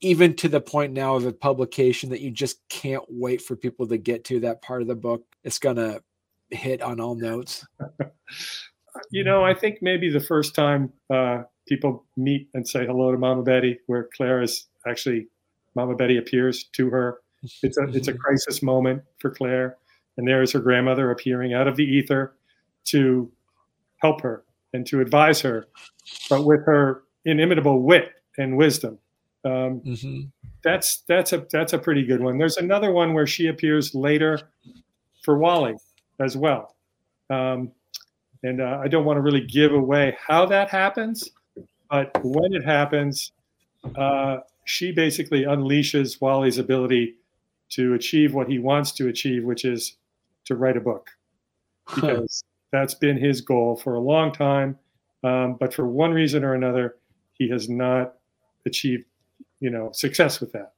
even 0.00 0.34
to 0.36 0.48
the 0.48 0.60
point 0.60 0.92
now 0.92 1.16
of 1.16 1.26
a 1.26 1.32
publication 1.32 2.10
that 2.10 2.20
you 2.20 2.30
just 2.30 2.60
can't 2.68 3.02
wait 3.08 3.42
for 3.42 3.56
people 3.56 3.88
to 3.88 3.98
get 3.98 4.24
to 4.24 4.40
that 4.40 4.62
part 4.62 4.82
of 4.82 4.88
the 4.88 4.94
book? 4.94 5.24
It's 5.44 5.58
gonna 5.58 6.00
hit 6.50 6.82
on 6.82 7.00
all 7.00 7.14
notes. 7.14 7.66
you 9.10 9.24
know, 9.24 9.44
I 9.44 9.54
think 9.54 9.78
maybe 9.82 10.10
the 10.10 10.20
first 10.20 10.54
time 10.54 10.92
uh, 11.12 11.42
people 11.66 12.04
meet 12.16 12.48
and 12.54 12.66
say 12.66 12.86
hello 12.86 13.12
to 13.12 13.18
Mama 13.18 13.42
Betty, 13.42 13.78
where 13.86 14.08
Claire 14.16 14.42
is 14.42 14.66
actually 14.86 15.28
Mama 15.74 15.94
Betty 15.94 16.16
appears 16.16 16.64
to 16.74 16.90
her. 16.90 17.18
It's 17.62 17.78
a 17.78 17.84
it's 17.88 18.08
a 18.08 18.14
crisis 18.18 18.62
moment 18.62 19.02
for 19.18 19.30
Claire, 19.30 19.76
and 20.16 20.26
there 20.26 20.42
is 20.42 20.52
her 20.52 20.60
grandmother 20.60 21.10
appearing 21.10 21.54
out 21.54 21.68
of 21.68 21.76
the 21.76 21.84
ether 21.84 22.34
to 22.86 23.30
help 24.00 24.20
her 24.22 24.44
and 24.72 24.86
to 24.86 25.00
advise 25.00 25.40
her, 25.40 25.66
but 26.28 26.44
with 26.44 26.64
her 26.66 27.02
inimitable 27.24 27.82
wit 27.82 28.12
and 28.36 28.56
wisdom. 28.56 28.98
Um, 29.44 29.80
mm-hmm. 29.80 30.20
That's 30.64 31.02
that's 31.08 31.32
a 31.32 31.46
that's 31.50 31.72
a 31.72 31.78
pretty 31.78 32.04
good 32.04 32.20
one. 32.20 32.38
There's 32.38 32.56
another 32.56 32.92
one 32.92 33.14
where 33.14 33.26
she 33.26 33.46
appears 33.46 33.94
later 33.94 34.40
for 35.22 35.38
Wally 35.38 35.74
as 36.20 36.36
well. 36.36 36.74
Um, 37.30 37.72
and 38.42 38.60
uh, 38.60 38.80
I 38.82 38.88
don't 38.88 39.04
want 39.04 39.16
to 39.16 39.20
really 39.20 39.44
give 39.44 39.72
away 39.72 40.16
how 40.24 40.46
that 40.46 40.70
happens, 40.70 41.28
but 41.90 42.10
when 42.22 42.52
it 42.52 42.64
happens, 42.64 43.32
uh, 43.96 44.38
she 44.64 44.92
basically 44.92 45.42
unleashes 45.42 46.20
Wally's 46.20 46.58
ability 46.58 47.14
to 47.70 47.94
achieve 47.94 48.34
what 48.34 48.48
he 48.48 48.58
wants 48.58 48.92
to 48.92 49.08
achieve, 49.08 49.44
which 49.44 49.64
is 49.64 49.96
to 50.46 50.56
write 50.56 50.76
a 50.76 50.80
book, 50.80 51.10
because. 51.94 52.44
That's 52.70 52.94
been 52.94 53.16
his 53.16 53.40
goal 53.40 53.76
for 53.76 53.94
a 53.94 54.00
long 54.00 54.32
time. 54.32 54.78
Um, 55.24 55.56
but 55.58 55.74
for 55.74 55.86
one 55.86 56.12
reason 56.12 56.44
or 56.44 56.54
another, 56.54 56.96
he 57.32 57.48
has 57.50 57.68
not 57.68 58.14
achieved, 58.66 59.04
you 59.60 59.70
know, 59.70 59.90
success 59.92 60.40
with 60.40 60.52
that. 60.52 60.72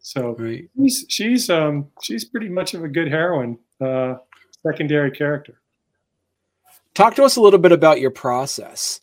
So 0.00 0.34
right. 0.38 0.68
she's 0.76 1.04
she's 1.08 1.50
um, 1.50 1.88
she's 2.02 2.24
pretty 2.24 2.48
much 2.48 2.74
of 2.74 2.84
a 2.84 2.88
good 2.88 3.08
heroine, 3.08 3.58
uh, 3.80 4.16
secondary 4.62 5.10
character. 5.10 5.60
Talk 6.94 7.14
to 7.16 7.24
us 7.24 7.36
a 7.36 7.40
little 7.40 7.58
bit 7.58 7.72
about 7.72 8.00
your 8.00 8.10
process. 8.10 9.00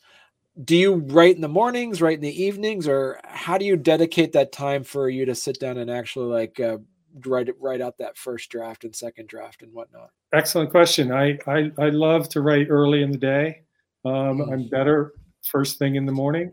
Do 0.63 0.75
you 0.75 0.95
write 0.95 1.35
in 1.35 1.41
the 1.41 1.47
mornings, 1.47 2.01
write 2.01 2.15
in 2.15 2.21
the 2.21 2.43
evenings, 2.43 2.87
or 2.87 3.19
how 3.23 3.59
do 3.59 3.65
you 3.65 3.77
dedicate 3.77 4.33
that 4.33 4.51
time 4.51 4.83
for 4.83 5.07
you 5.07 5.25
to 5.25 5.35
sit 5.35 5.59
down 5.59 5.77
and 5.77 5.89
actually 5.89 6.33
like 6.33 6.59
uh, 6.59 6.77
write 7.25 7.49
write 7.59 7.81
out 7.81 7.97
that 7.97 8.17
first 8.17 8.49
draft 8.49 8.83
and 8.83 8.95
second 8.95 9.27
draft 9.27 9.61
and 9.61 9.73
whatnot? 9.73 10.09
Excellent 10.33 10.69
question. 10.71 11.11
I 11.11 11.37
I, 11.47 11.71
I 11.77 11.89
love 11.89 12.29
to 12.29 12.41
write 12.41 12.67
early 12.69 13.03
in 13.03 13.11
the 13.11 13.17
day. 13.17 13.61
Um, 14.05 14.39
mm. 14.39 14.51
I'm 14.51 14.69
better 14.69 15.13
first 15.45 15.79
thing 15.79 15.95
in 15.95 16.05
the 16.05 16.11
morning, 16.11 16.51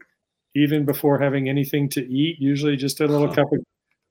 even 0.55 0.85
before 0.85 1.19
having 1.19 1.49
anything 1.49 1.89
to 1.91 2.07
eat. 2.07 2.37
Usually, 2.41 2.77
just 2.77 3.01
a 3.01 3.07
little 3.07 3.29
cup 3.29 3.53
of 3.53 3.61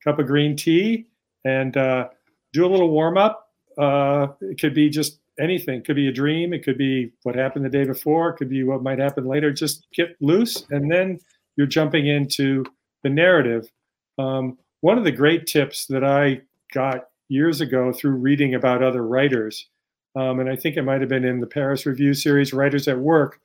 cup 0.04 0.20
of 0.20 0.28
green 0.28 0.56
tea 0.56 1.08
and 1.46 1.76
uh, 1.78 2.10
do 2.52 2.66
a 2.66 2.70
little 2.70 2.90
warm 2.90 3.18
up. 3.18 3.50
Uh, 3.78 4.28
it 4.42 4.60
could 4.60 4.74
be 4.74 4.90
just 4.90 5.20
anything. 5.40 5.80
It 5.80 5.86
could 5.86 5.96
be 5.96 6.08
a 6.08 6.12
dream. 6.12 6.54
It 6.54 6.64
could 6.64 6.78
be 6.78 7.12
what 7.24 7.36
happened 7.36 7.66
the 7.66 7.70
day 7.70 7.86
before. 7.86 8.30
It 8.30 8.38
could 8.38 8.50
be 8.50 8.64
what 8.64 8.84
might 8.84 9.00
happen 9.00 9.26
later. 9.26 9.52
Just 9.52 9.88
get 9.94 10.16
loose, 10.22 10.66
and 10.70 10.92
then 10.92 11.20
you're 11.56 11.68
jumping 11.68 12.08
into 12.08 12.66
the 13.04 13.10
narrative. 13.10 13.70
Um, 14.18 14.58
one 14.84 14.98
of 14.98 15.06
the 15.06 15.12
great 15.13 15.48
tips 15.48 15.86
that 15.86 16.04
I 16.04 16.42
got 16.74 17.08
years 17.30 17.62
ago 17.62 17.94
through 17.94 18.18
reading 18.18 18.54
about 18.54 18.84
other 18.84 19.08
writers, 19.08 19.70
um, 20.13 20.42
and 20.42 20.50
I 20.50 20.58
think 20.58 20.75
it 20.75 20.82
might 20.82 21.00
have 21.00 21.10
been 21.10 21.24
in 21.24 21.40
the 21.40 21.48
Paris 21.48 21.86
Review 21.86 22.13
series, 22.13 22.52
Writers 22.52 22.86
at 22.90 23.00
Work. 23.00 23.40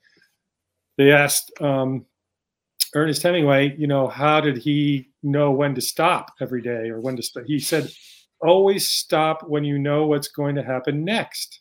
They 0.96 1.12
asked 1.12 1.52
um, 1.60 2.06
Ernest 2.92 3.22
Hemingway, 3.22 3.76
you 3.78 3.86
know, 3.86 4.08
how 4.08 4.40
did 4.40 4.58
he 4.58 5.10
know 5.22 5.52
when 5.52 5.76
to 5.76 5.80
stop 5.80 6.32
every 6.40 6.60
day 6.60 6.90
or 6.90 7.00
when 7.00 7.14
to 7.14 7.22
stop? 7.22 7.44
He 7.46 7.60
said, 7.60 7.88
always 8.42 8.88
stop 8.88 9.44
when 9.46 9.62
you 9.62 9.78
know 9.78 10.08
what's 10.08 10.26
going 10.26 10.56
to 10.56 10.64
happen 10.64 11.04
next. 11.04 11.60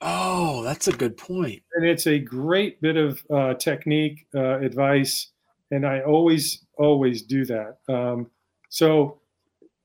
Oh, 0.00 0.62
that's 0.62 0.86
a 0.86 0.92
good 0.92 1.16
point. 1.16 1.64
And 1.74 1.84
it's 1.84 2.06
a 2.06 2.20
great 2.20 2.80
bit 2.80 2.96
of 2.96 3.20
uh, 3.28 3.54
technique, 3.54 4.28
uh, 4.36 4.60
advice, 4.60 5.32
and 5.72 5.84
I 5.84 6.02
always, 6.02 6.64
always 6.78 7.22
do 7.22 7.44
that. 7.46 7.78
Um, 7.88 8.30
so, 8.70 9.18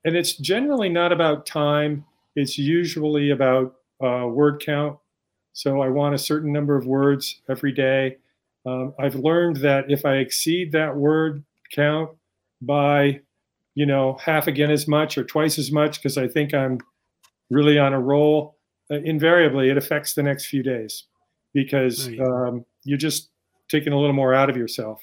and 0.04 0.16
it's 0.16 0.34
generally 0.34 0.88
not 0.88 1.12
about 1.12 1.44
time. 1.44 2.04
It's 2.36 2.56
usually 2.56 3.30
about 3.30 3.74
uh, 4.02 4.26
word 4.28 4.62
count. 4.64 4.98
So 5.52 5.82
I 5.82 5.88
want 5.88 6.14
a 6.14 6.18
certain 6.18 6.52
number 6.52 6.76
of 6.76 6.86
words 6.86 7.40
every 7.50 7.72
day. 7.72 8.18
Um, 8.64 8.94
I've 8.98 9.16
learned 9.16 9.56
that 9.58 9.90
if 9.90 10.04
I 10.04 10.16
exceed 10.16 10.72
that 10.72 10.96
word 10.96 11.44
count 11.72 12.10
by, 12.62 13.20
you 13.74 13.86
know, 13.86 14.18
half 14.22 14.46
again 14.46 14.70
as 14.70 14.86
much 14.86 15.18
or 15.18 15.24
twice 15.24 15.58
as 15.58 15.72
much, 15.72 15.98
because 15.98 16.16
I 16.16 16.28
think 16.28 16.54
I'm 16.54 16.78
really 17.50 17.78
on 17.78 17.92
a 17.92 18.00
roll, 18.00 18.56
uh, 18.90 18.96
invariably 18.96 19.70
it 19.70 19.76
affects 19.76 20.14
the 20.14 20.22
next 20.22 20.46
few 20.46 20.62
days 20.62 21.04
because 21.54 22.08
um, 22.20 22.64
you're 22.84 22.98
just 22.98 23.30
taking 23.68 23.92
a 23.92 23.98
little 23.98 24.14
more 24.14 24.34
out 24.34 24.50
of 24.50 24.56
yourself. 24.56 25.02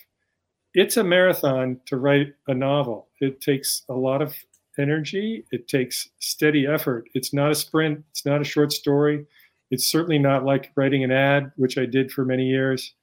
It's 0.74 0.98
a 0.98 1.03
marathon 1.03 1.80
to 1.86 1.98
write 1.98 2.34
a 2.48 2.53
novel. 2.53 3.08
It 3.22 3.42
takes 3.42 3.84
a 3.89 3.94
lot 3.94 4.22
of 4.22 4.36
energy. 4.80 5.46
It 5.51 5.68
takes 5.68 6.10
steady 6.20 6.65
effort. 6.65 7.10
It's 7.13 7.34
not 7.34 7.51
a 7.51 7.56
sprint. 7.56 8.03
It's 8.10 8.25
not 8.25 8.42
a 8.42 8.46
short 8.46 8.72
story. 8.72 9.25
It's 9.70 9.88
certainly 9.88 10.18
not 10.18 10.46
like 10.46 10.72
writing 10.75 11.03
an 11.03 11.12
ad, 11.12 11.51
which 11.58 11.77
I 11.77 11.86
did 11.86 12.12
for 12.12 12.25
many 12.25 12.48
years. 12.48 12.94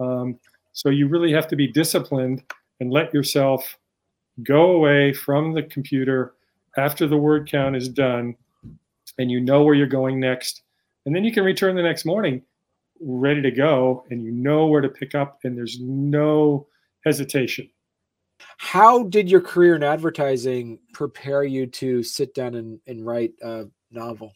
Um, 0.00 0.38
so 0.72 0.88
you 0.88 1.06
really 1.08 1.32
have 1.32 1.48
to 1.48 1.56
be 1.56 1.66
disciplined 1.66 2.42
and 2.80 2.90
let 2.90 3.12
yourself 3.12 3.78
go 4.42 4.70
away 4.70 5.12
from 5.12 5.52
the 5.52 5.64
computer 5.64 6.34
after 6.76 7.06
the 7.06 7.16
word 7.16 7.50
count 7.50 7.76
is 7.76 7.88
done 7.88 8.36
and 9.18 9.30
you 9.30 9.40
know 9.40 9.64
where 9.64 9.74
you're 9.74 9.86
going 9.86 10.20
next. 10.20 10.62
And 11.04 11.14
then 11.14 11.24
you 11.24 11.32
can 11.32 11.44
return 11.44 11.76
the 11.76 11.82
next 11.82 12.04
morning 12.04 12.42
ready 13.00 13.42
to 13.42 13.50
go 13.50 14.04
and 14.10 14.24
you 14.24 14.30
know 14.30 14.66
where 14.66 14.80
to 14.80 14.88
pick 14.88 15.14
up 15.14 15.40
and 15.44 15.56
there's 15.56 15.78
no 15.80 16.66
hesitation. 17.04 17.68
How 18.58 19.04
did 19.04 19.30
your 19.30 19.40
career 19.40 19.76
in 19.76 19.82
advertising 19.82 20.78
prepare 20.92 21.44
you 21.44 21.66
to 21.66 22.02
sit 22.02 22.34
down 22.34 22.54
and, 22.54 22.80
and 22.86 23.04
write 23.04 23.32
a 23.42 23.66
novel? 23.90 24.32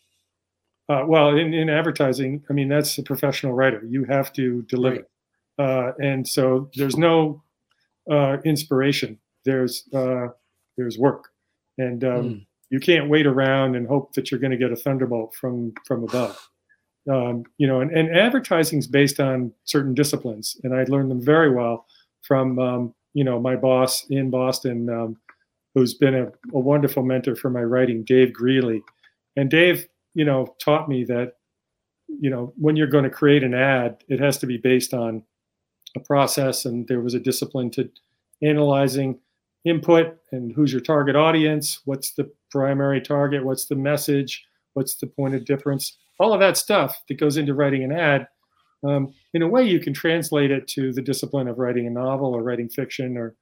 Uh, 0.89 1.05
well, 1.07 1.37
in, 1.37 1.55
in 1.55 1.71
advertising, 1.71 2.45
I 2.51 2.53
mean, 2.53 2.69
that's 2.69 2.99
a 2.99 3.03
professional 3.03 3.53
writer. 3.53 3.83
You 3.89 4.05
have 4.05 4.33
to 4.35 4.63
deliver. 4.63 5.07
Right. 5.59 5.65
Uh, 5.67 5.93
and 6.01 6.27
so 6.27 6.71
there's 6.75 6.97
no 6.97 7.43
uh, 8.11 8.39
inspiration. 8.45 9.19
There's 9.45 9.85
uh, 9.93 10.29
there's 10.77 10.99
work. 10.99 11.29
And 11.79 12.05
um, 12.05 12.25
mm 12.25 12.47
you 12.73 12.81
can't 12.81 13.11
wait 13.11 13.27
around 13.27 13.77
and 13.77 13.87
hope 13.87 14.15
that 14.15 14.31
you're 14.31 14.41
going 14.41 14.51
to 14.51 14.57
get 14.57 14.73
a 14.73 14.77
thunderbolt 14.77 15.35
from 15.35 15.75
from 15.87 16.05
above. 16.05 16.49
Um, 17.09 17.45
you 17.59 17.67
know, 17.67 17.83
and, 17.83 17.91
and 17.91 18.17
advertising 18.17 18.79
is 18.79 18.87
based 18.87 19.21
on 19.21 19.53
certain 19.65 19.93
disciplines, 19.93 20.57
and 20.65 20.75
I 20.75 20.85
learned 20.85 21.11
them 21.11 21.21
very 21.21 21.51
well 21.51 21.87
from 22.23 22.59
um, 22.59 22.95
you 23.15 23.25
know 23.25 23.41
my 23.41 23.57
boss 23.57 24.07
in 24.11 24.31
Boston, 24.31 24.89
um, 24.89 25.17
who's 25.75 25.95
been 25.95 26.15
a, 26.15 26.27
a, 26.55 26.59
wonderful 26.59 27.03
mentor 27.03 27.37
for 27.37 27.51
my 27.51 27.63
writing, 27.63 28.05
Dave 28.05 28.33
Greeley, 28.33 28.83
and 29.37 29.51
Dave, 29.51 29.87
you 30.15 30.25
know, 30.25 30.55
taught 30.59 30.89
me 30.89 31.05
that 31.05 31.35
you 32.09 32.31
know 32.31 32.53
when 32.57 32.77
you're 32.77 32.87
going 32.87 33.05
to 33.05 33.11
create 33.11 33.43
an 33.43 33.55
ad, 33.55 34.03
it 34.09 34.21
has 34.21 34.39
to 34.39 34.47
be 34.47 34.57
based 34.57 34.95
on 34.95 35.23
a 35.97 36.01
process, 36.01 36.65
and 36.65 36.87
there 36.89 37.01
was 37.01 37.15
a 37.15 37.21
discipline 37.21 37.71
to 37.73 37.91
analyzing 38.43 39.19
input 39.65 40.17
and 40.33 40.53
who's 40.53 40.73
your 40.73 40.81
target 40.81 41.17
audience, 41.17 41.81
what's 41.85 42.13
the 42.13 42.31
primary 42.51 43.01
target, 43.01 43.45
what's 43.45 43.67
the 43.67 43.77
message, 43.77 44.45
what's 44.75 44.97
the 44.97 45.07
point 45.07 45.35
of 45.35 45.45
difference, 45.45 45.99
all 46.19 46.33
of 46.33 46.41
that 46.41 46.57
stuff 46.57 47.03
that 47.09 47.19
goes 47.19 47.37
into 47.37 47.55
writing 47.55 47.85
an 47.85 47.93
ad. 47.93 48.27
Um, 48.85 49.15
in 49.35 49.43
a 49.43 49.49
way, 49.49 49.65
you 49.65 49.81
can 49.81 49.95
translate 49.95 50.51
it 50.51 50.67
to 50.69 50.93
the 50.93 51.03
discipline 51.03 51.49
of 51.49 51.59
writing 51.59 51.87
a 51.87 51.91
novel 51.91 52.35
or 52.35 52.43
writing 52.43 52.69
fiction 52.69 53.17
or 53.17 53.37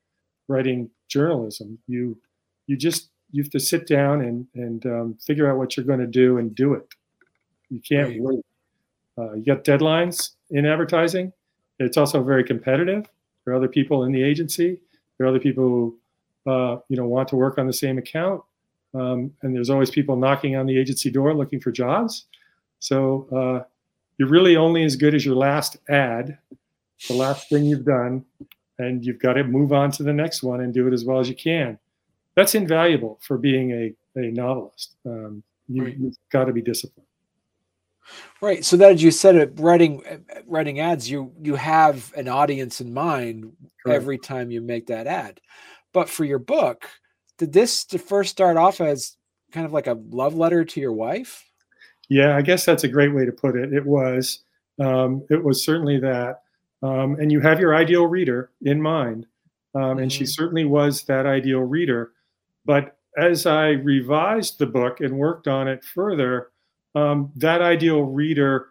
writing 0.48 0.90
journalism. 1.08 1.78
You 1.86 2.18
you 2.66 2.76
just 2.76 3.10
you 3.30 3.42
have 3.42 3.50
to 3.50 3.60
sit 3.60 3.86
down 3.86 4.20
and 4.20 4.46
and 4.54 4.86
um, 4.86 5.18
figure 5.26 5.50
out 5.50 5.56
what 5.56 5.76
you're 5.76 5.86
going 5.86 6.00
to 6.00 6.06
do 6.06 6.38
and 6.38 6.54
do 6.54 6.74
it. 6.74 6.86
You 7.70 7.80
can't 7.80 8.08
right. 8.08 8.20
wait. 8.20 8.44
Uh, 9.16 9.32
you 9.34 9.44
got 9.44 9.64
deadlines 9.64 10.30
in 10.50 10.66
advertising. 10.66 11.32
It's 11.78 11.96
also 11.96 12.22
very 12.22 12.44
competitive. 12.44 13.06
There 13.44 13.54
are 13.54 13.56
other 13.56 13.68
people 13.68 14.04
in 14.04 14.12
the 14.12 14.22
agency. 14.22 14.80
There 15.16 15.26
are 15.26 15.30
other 15.30 15.40
people 15.40 15.64
who 15.64 16.50
uh, 16.50 16.80
you 16.88 16.96
know 16.96 17.06
want 17.06 17.28
to 17.28 17.36
work 17.36 17.58
on 17.58 17.66
the 17.66 17.72
same 17.72 17.98
account, 17.98 18.42
um, 18.94 19.32
and 19.42 19.54
there's 19.54 19.70
always 19.70 19.90
people 19.90 20.16
knocking 20.16 20.56
on 20.56 20.66
the 20.66 20.78
agency 20.78 21.10
door 21.10 21.32
looking 21.34 21.60
for 21.60 21.70
jobs. 21.70 22.26
So 22.80 23.28
uh, 23.32 23.68
you're 24.20 24.28
really 24.28 24.54
only 24.54 24.84
as 24.84 24.96
good 24.96 25.14
as 25.14 25.24
your 25.24 25.34
last 25.34 25.78
ad, 25.88 26.36
the 27.08 27.14
last 27.14 27.48
thing 27.48 27.64
you've 27.64 27.86
done, 27.86 28.22
and 28.78 29.02
you've 29.02 29.18
got 29.18 29.32
to 29.32 29.44
move 29.44 29.72
on 29.72 29.90
to 29.92 30.02
the 30.02 30.12
next 30.12 30.42
one 30.42 30.60
and 30.60 30.74
do 30.74 30.86
it 30.86 30.92
as 30.92 31.06
well 31.06 31.20
as 31.20 31.28
you 31.30 31.34
can. 31.34 31.78
That's 32.36 32.54
invaluable 32.54 33.18
for 33.22 33.38
being 33.38 33.70
a, 33.70 33.94
a 34.20 34.30
novelist. 34.30 34.94
Um, 35.06 35.42
you, 35.68 35.84
right. 35.84 35.96
You've 35.96 36.18
got 36.30 36.44
to 36.44 36.52
be 36.52 36.60
disciplined. 36.60 37.06
Right. 38.42 38.62
So 38.62 38.76
that 38.76 38.92
as 38.92 39.02
you 39.02 39.10
said 39.10 39.36
it, 39.36 39.52
writing 39.56 40.02
writing 40.46 40.80
ads, 40.80 41.10
you 41.10 41.32
you 41.40 41.54
have 41.54 42.12
an 42.14 42.28
audience 42.28 42.82
in 42.82 42.92
mind 42.92 43.52
every 43.88 44.18
time 44.18 44.50
you 44.50 44.60
make 44.60 44.88
that 44.88 45.06
ad. 45.06 45.40
But 45.94 46.10
for 46.10 46.26
your 46.26 46.38
book, 46.38 46.86
did 47.38 47.54
this 47.54 47.86
to 47.86 47.98
first 47.98 48.32
start 48.32 48.58
off 48.58 48.82
as 48.82 49.16
kind 49.50 49.64
of 49.64 49.72
like 49.72 49.86
a 49.86 49.98
love 50.10 50.34
letter 50.34 50.62
to 50.66 50.80
your 50.80 50.92
wife? 50.92 51.49
Yeah, 52.10 52.36
I 52.36 52.42
guess 52.42 52.66
that's 52.66 52.84
a 52.84 52.88
great 52.88 53.14
way 53.14 53.24
to 53.24 53.32
put 53.32 53.56
it. 53.56 53.72
It 53.72 53.86
was. 53.86 54.40
Um, 54.78 55.24
it 55.30 55.42
was 55.42 55.64
certainly 55.64 55.98
that. 56.00 56.42
Um, 56.82 57.14
and 57.20 57.30
you 57.30 57.40
have 57.40 57.60
your 57.60 57.74
ideal 57.74 58.06
reader 58.06 58.50
in 58.62 58.82
mind. 58.82 59.26
Um, 59.74 59.82
mm-hmm. 59.82 59.98
And 60.00 60.12
she 60.12 60.24
mm-hmm. 60.24 60.28
certainly 60.28 60.64
was 60.64 61.04
that 61.04 61.24
ideal 61.24 61.60
reader. 61.60 62.12
But 62.66 62.98
as 63.16 63.46
I 63.46 63.68
revised 63.68 64.58
the 64.58 64.66
book 64.66 65.00
and 65.00 65.18
worked 65.18 65.48
on 65.48 65.68
it 65.68 65.84
further, 65.84 66.48
um, 66.94 67.30
that 67.36 67.62
ideal 67.62 68.02
reader 68.02 68.68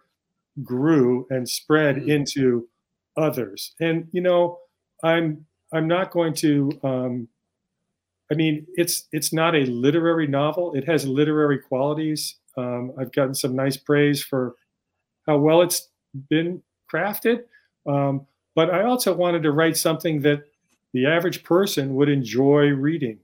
grew 0.62 1.26
and 1.30 1.48
spread 1.48 1.96
mm-hmm. 1.96 2.10
into 2.10 2.68
others. 3.16 3.74
And 3.80 4.08
you 4.12 4.20
know, 4.20 4.58
I'm 5.02 5.46
I'm 5.72 5.88
not 5.88 6.10
going 6.10 6.34
to. 6.34 6.78
Um, 6.82 7.28
I 8.30 8.34
mean, 8.34 8.66
it's 8.74 9.08
it's 9.12 9.32
not 9.32 9.54
a 9.54 9.64
literary 9.64 10.26
novel. 10.26 10.74
It 10.74 10.86
has 10.86 11.06
literary 11.06 11.58
qualities. 11.58 12.36
Um, 12.60 12.92
I've 12.98 13.12
gotten 13.12 13.34
some 13.34 13.56
nice 13.56 13.76
praise 13.76 14.22
for 14.22 14.54
how 15.26 15.38
well 15.38 15.62
it's 15.62 15.88
been 16.28 16.62
crafted. 16.92 17.44
Um, 17.86 18.26
but 18.54 18.70
I 18.70 18.84
also 18.84 19.14
wanted 19.14 19.42
to 19.44 19.52
write 19.52 19.76
something 19.76 20.20
that 20.22 20.44
the 20.92 21.06
average 21.06 21.44
person 21.44 21.94
would 21.94 22.08
enjoy 22.08 22.68
reading 22.68 23.18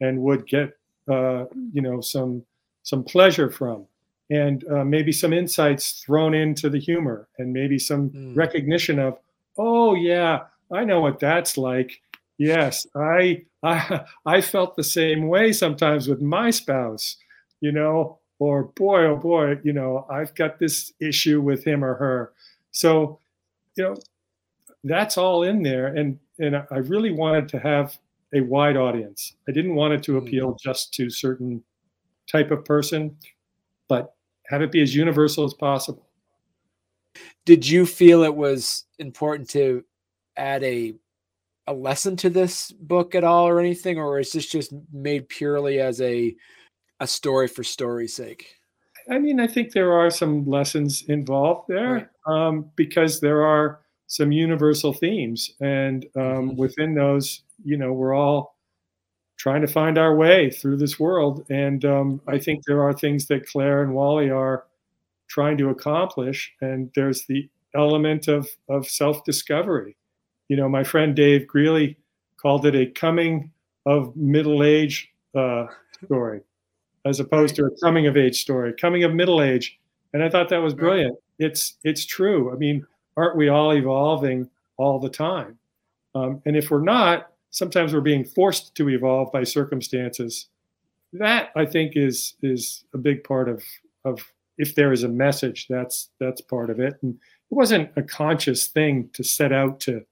and 0.00 0.20
would 0.22 0.46
get, 0.46 0.76
uh, 1.08 1.44
you 1.72 1.82
know, 1.82 2.00
some 2.00 2.44
some 2.82 3.04
pleasure 3.04 3.50
from, 3.50 3.84
and 4.30 4.64
uh, 4.68 4.84
maybe 4.84 5.12
some 5.12 5.34
insights 5.34 6.02
thrown 6.02 6.32
into 6.32 6.70
the 6.70 6.78
humor, 6.78 7.28
and 7.38 7.52
maybe 7.52 7.78
some 7.78 8.08
mm. 8.10 8.34
recognition 8.34 8.98
of, 8.98 9.18
oh 9.58 9.94
yeah, 9.94 10.44
I 10.72 10.84
know 10.84 11.00
what 11.00 11.20
that's 11.20 11.58
like. 11.58 12.00
Yes, 12.38 12.86
I 12.94 13.44
I 13.62 14.04
I 14.26 14.40
felt 14.40 14.76
the 14.76 14.84
same 14.84 15.28
way 15.28 15.52
sometimes 15.52 16.08
with 16.08 16.22
my 16.22 16.50
spouse, 16.50 17.16
you 17.60 17.70
know, 17.70 18.19
or 18.40 18.64
boy 18.64 19.04
oh 19.04 19.16
boy, 19.16 19.58
you 19.62 19.72
know, 19.72 20.06
I've 20.10 20.34
got 20.34 20.58
this 20.58 20.92
issue 20.98 21.40
with 21.40 21.62
him 21.62 21.84
or 21.84 21.94
her. 21.94 22.32
So, 22.72 23.20
you 23.76 23.84
know, 23.84 23.96
that's 24.82 25.16
all 25.16 25.44
in 25.44 25.62
there 25.62 25.88
and 25.94 26.18
and 26.40 26.56
I 26.56 26.78
really 26.78 27.12
wanted 27.12 27.48
to 27.50 27.58
have 27.60 27.96
a 28.34 28.40
wide 28.40 28.76
audience. 28.76 29.34
I 29.48 29.52
didn't 29.52 29.74
want 29.74 29.92
it 29.92 30.02
to 30.04 30.18
hmm. 30.18 30.26
appeal 30.26 30.56
just 30.60 30.92
to 30.94 31.10
certain 31.10 31.62
type 32.26 32.50
of 32.50 32.64
person, 32.64 33.16
but 33.88 34.14
have 34.46 34.62
it 34.62 34.72
be 34.72 34.80
as 34.80 34.94
universal 34.94 35.44
as 35.44 35.54
possible. 35.54 36.08
Did 37.44 37.68
you 37.68 37.84
feel 37.84 38.22
it 38.22 38.34
was 38.34 38.86
important 38.98 39.50
to 39.50 39.84
add 40.36 40.64
a 40.64 40.94
a 41.66 41.74
lesson 41.74 42.16
to 42.16 42.30
this 42.30 42.72
book 42.72 43.14
at 43.14 43.22
all 43.22 43.46
or 43.46 43.60
anything 43.60 43.98
or 43.98 44.18
is 44.18 44.32
this 44.32 44.46
just 44.46 44.72
made 44.92 45.28
purely 45.28 45.78
as 45.78 46.00
a 46.00 46.34
a 47.00 47.06
story 47.06 47.48
for 47.48 47.64
story's 47.64 48.14
sake. 48.14 48.56
I 49.10 49.18
mean 49.18 49.40
i 49.40 49.46
think 49.46 49.72
there 49.72 49.92
are 49.92 50.10
some 50.10 50.48
lessons 50.48 51.02
involved 51.08 51.68
there 51.68 52.08
right. 52.26 52.46
um, 52.46 52.70
because 52.76 53.20
there 53.20 53.44
are 53.44 53.80
some 54.06 54.30
universal 54.30 54.92
themes 54.92 55.52
and 55.60 56.04
um, 56.16 56.22
mm-hmm. 56.22 56.56
within 56.56 56.94
those 56.94 57.42
you 57.64 57.76
know 57.76 57.92
we're 57.92 58.14
all 58.14 58.56
trying 59.36 59.62
to 59.62 59.66
find 59.66 59.96
our 59.96 60.14
way 60.14 60.50
through 60.50 60.76
this 60.76 61.00
world. 61.00 61.46
And 61.50 61.84
um, 61.84 62.20
i 62.28 62.38
think 62.38 62.64
there 62.66 62.82
are 62.82 62.92
things 62.92 63.26
that 63.26 63.46
claire 63.46 63.82
and 63.82 63.94
wally 63.94 64.30
are 64.30 64.64
trying 65.28 65.56
to 65.58 65.70
accomplish 65.70 66.52
and 66.60 66.90
there's 66.94 67.24
the 67.26 67.48
element 67.74 68.28
of 68.28 68.48
of 68.68 68.86
self-discovery. 68.88 69.96
You 70.48 70.56
know, 70.56 70.68
my 70.68 70.84
friend 70.84 71.14
Dave 71.14 71.46
Greeley 71.46 71.96
called 72.36 72.66
it 72.66 72.74
a 72.74 72.86
coming 72.86 73.52
of 73.86 74.14
middle 74.16 74.62
age 74.62 75.10
uh, 75.34 75.66
story, 76.04 76.40
as 77.04 77.20
opposed 77.20 77.54
to 77.56 77.64
a 77.64 77.80
coming 77.82 78.06
of 78.06 78.16
age 78.16 78.40
story, 78.40 78.72
coming 78.78 79.04
of 79.04 79.14
middle 79.14 79.42
age. 79.42 79.78
And 80.12 80.22
I 80.22 80.28
thought 80.28 80.48
that 80.48 80.62
was 80.62 80.74
brilliant. 80.74 81.16
It's 81.38 81.74
it's 81.84 82.04
true. 82.04 82.52
I 82.52 82.56
mean, 82.56 82.86
aren't 83.16 83.36
we 83.36 83.48
all 83.48 83.72
evolving 83.72 84.48
all 84.76 84.98
the 84.98 85.08
time? 85.08 85.58
Um, 86.14 86.42
and 86.44 86.56
if 86.56 86.70
we're 86.70 86.82
not, 86.82 87.30
sometimes 87.50 87.94
we're 87.94 88.00
being 88.00 88.24
forced 88.24 88.74
to 88.74 88.88
evolve 88.88 89.30
by 89.32 89.44
circumstances. 89.44 90.48
That 91.12 91.50
I 91.56 91.64
think 91.64 91.92
is 91.96 92.34
is 92.42 92.84
a 92.94 92.98
big 92.98 93.24
part 93.24 93.48
of 93.48 93.62
of 94.04 94.20
if 94.58 94.74
there 94.74 94.92
is 94.92 95.04
a 95.04 95.08
message, 95.08 95.66
that's 95.68 96.10
that's 96.18 96.40
part 96.40 96.70
of 96.70 96.80
it. 96.80 96.98
And 97.02 97.14
it 97.14 97.54
wasn't 97.54 97.90
a 97.96 98.02
conscious 98.02 98.66
thing 98.66 99.10
to 99.14 99.24
set 99.24 99.52
out 99.52 99.80
to 99.80 100.04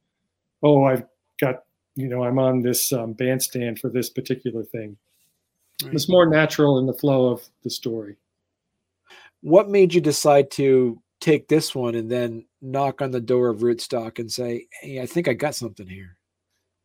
oh, 0.62 0.84
I've 0.84 1.04
got, 1.40 1.64
you 1.96 2.08
know, 2.08 2.24
I'm 2.24 2.38
on 2.38 2.62
this 2.62 2.92
um, 2.92 3.12
bandstand 3.12 3.78
for 3.78 3.88
this 3.88 4.10
particular 4.10 4.64
thing. 4.64 4.96
Right. 5.84 5.94
It's 5.94 6.08
more 6.08 6.28
natural 6.28 6.78
in 6.78 6.86
the 6.86 6.92
flow 6.92 7.30
of 7.30 7.46
the 7.62 7.70
story. 7.70 8.16
What 9.42 9.68
made 9.68 9.94
you 9.94 10.00
decide 10.00 10.50
to 10.52 11.00
take 11.20 11.48
this 11.48 11.74
one 11.74 11.94
and 11.94 12.10
then 12.10 12.44
knock 12.60 13.00
on 13.00 13.10
the 13.10 13.20
door 13.20 13.48
of 13.48 13.58
Rootstock 13.60 14.18
and 14.18 14.30
say, 14.30 14.66
hey, 14.80 15.00
I 15.00 15.06
think 15.06 15.28
I 15.28 15.32
got 15.32 15.54
something 15.54 15.86
here? 15.86 16.16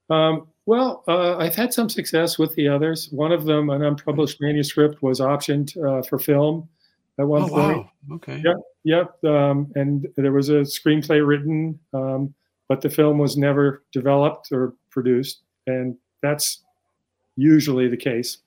Um, 0.09 0.47
well, 0.65 1.03
uh, 1.07 1.37
I've 1.37 1.55
had 1.55 1.73
some 1.73 1.89
success 1.89 2.37
with 2.37 2.53
the 2.55 2.67
others. 2.67 3.09
One 3.11 3.31
of 3.31 3.45
them, 3.45 3.69
an 3.69 3.83
unpublished 3.83 4.39
manuscript, 4.39 5.01
was 5.01 5.19
optioned 5.19 5.75
uh, 5.83 6.03
for 6.03 6.19
film 6.19 6.69
at 7.19 7.27
one 7.27 7.43
oh, 7.43 7.49
point. 7.49 7.77
Wow. 7.77 7.91
Okay. 8.13 8.41
Yep. 8.43 8.57
Yep. 8.83 9.23
Um, 9.23 9.71
and 9.75 10.07
there 10.15 10.31
was 10.31 10.49
a 10.49 10.61
screenplay 10.61 11.25
written. 11.25 11.79
Um, 11.93 12.33
but 12.69 12.81
the 12.81 12.89
film 12.89 13.17
was 13.17 13.37
never 13.37 13.83
developed 13.91 14.51
or 14.51 14.73
produced, 14.89 15.41
and 15.67 15.97
that's 16.21 16.63
usually 17.35 17.87
the 17.87 17.97
case. 17.97 18.37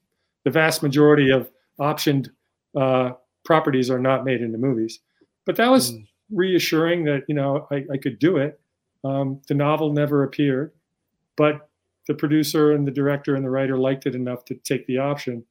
The 0.46 0.52
vast 0.52 0.80
majority 0.80 1.30
of 1.30 1.50
optioned 1.80 2.30
uh, 2.78 3.14
properties 3.44 3.90
are 3.90 3.98
not 3.98 4.24
made 4.24 4.42
into 4.42 4.58
movies, 4.58 5.00
but 5.44 5.56
that 5.56 5.72
was 5.72 5.90
mm. 5.90 6.06
reassuring 6.30 7.04
that 7.06 7.24
you 7.26 7.34
know 7.34 7.66
I, 7.72 7.84
I 7.92 7.96
could 7.98 8.20
do 8.20 8.36
it. 8.36 8.60
Um, 9.02 9.40
the 9.48 9.54
novel 9.54 9.92
never 9.92 10.22
appeared, 10.22 10.70
but 11.36 11.68
the 12.06 12.14
producer 12.14 12.72
and 12.72 12.86
the 12.86 12.92
director 12.92 13.34
and 13.34 13.44
the 13.44 13.50
writer 13.50 13.76
liked 13.76 14.06
it 14.06 14.14
enough 14.14 14.44
to 14.44 14.54
take 14.54 14.86
the 14.86 14.98
option. 14.98 15.44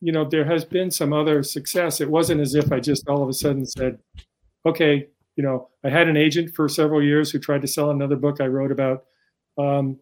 You 0.00 0.12
know, 0.12 0.24
there 0.24 0.46
has 0.46 0.64
been 0.64 0.90
some 0.90 1.12
other 1.12 1.42
success. 1.42 2.00
It 2.00 2.10
wasn't 2.10 2.40
as 2.40 2.54
if 2.54 2.72
I 2.72 2.80
just 2.80 3.06
all 3.08 3.22
of 3.22 3.28
a 3.28 3.34
sudden 3.34 3.66
said, 3.66 3.98
okay, 4.64 5.08
you 5.36 5.44
know, 5.44 5.68
I 5.84 5.90
had 5.90 6.08
an 6.08 6.16
agent 6.16 6.54
for 6.54 6.70
several 6.70 7.02
years 7.02 7.30
who 7.30 7.38
tried 7.38 7.60
to 7.60 7.68
sell 7.68 7.90
another 7.90 8.16
book 8.16 8.40
I 8.40 8.46
wrote 8.46 8.72
about 8.72 9.04
um, 9.58 9.98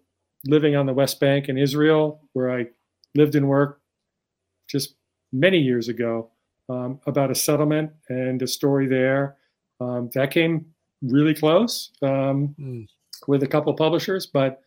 living 0.47 0.77
on 0.77 0.87
the 0.87 0.95
West 0.95 1.19
Bank 1.19 1.49
in 1.49 1.59
Israel, 1.59 2.23
where 2.33 2.57
I 2.57 2.66
lived 3.16 3.35
and 3.35 3.49
worked 3.49 3.80
just 4.70 4.94
many 5.33 5.59
years 5.59 5.88
ago, 5.88 6.30
um, 6.68 7.00
about 7.06 7.30
a 7.30 7.35
settlement 7.35 7.90
and 8.09 8.40
a 8.42 8.46
story 8.46 8.87
there. 8.87 9.37
Um, 9.80 10.11
that 10.14 10.30
came 10.30 10.66
really 11.02 11.35
close 11.35 11.90
mm. 12.02 12.87
with 13.26 13.42
a 13.42 13.46
couple 13.46 13.72
publishers, 13.74 14.26
but 14.26 14.62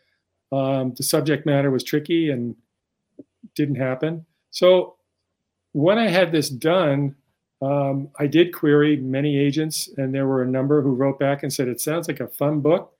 um, 0.51 0.93
the 0.95 1.03
subject 1.03 1.45
matter 1.45 1.71
was 1.71 1.83
tricky 1.83 2.29
and 2.29 2.55
didn't 3.55 3.75
happen. 3.75 4.25
So 4.51 4.95
when 5.71 5.97
I 5.97 6.07
had 6.07 6.31
this 6.31 6.49
done, 6.49 7.15
um, 7.61 8.09
I 8.19 8.27
did 8.27 8.53
query 8.53 8.97
many 8.97 9.37
agents, 9.37 9.89
and 9.97 10.13
there 10.13 10.27
were 10.27 10.43
a 10.43 10.47
number 10.47 10.81
who 10.81 10.93
wrote 10.93 11.19
back 11.19 11.43
and 11.43 11.53
said, 11.53 11.67
It 11.67 11.79
sounds 11.79 12.07
like 12.07 12.19
a 12.19 12.27
fun 12.27 12.59
book, 12.59 12.93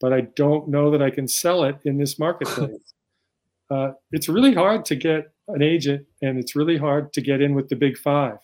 but 0.00 0.12
I 0.12 0.22
don't 0.22 0.68
know 0.68 0.90
that 0.90 1.02
I 1.02 1.10
can 1.10 1.28
sell 1.28 1.64
it 1.64 1.76
in 1.84 1.96
this 1.96 2.18
marketplace. 2.18 2.94
uh, 3.70 3.92
it's 4.10 4.28
really 4.28 4.54
hard 4.54 4.84
to 4.86 4.96
get 4.96 5.32
an 5.54 5.62
agent, 5.62 6.06
and 6.22 6.38
it's 6.38 6.54
really 6.56 6.76
hard 6.76 7.12
to 7.12 7.20
get 7.20 7.40
in 7.40 7.54
with 7.54 7.68
the 7.68 7.76
big 7.76 7.96
five. 7.98 8.38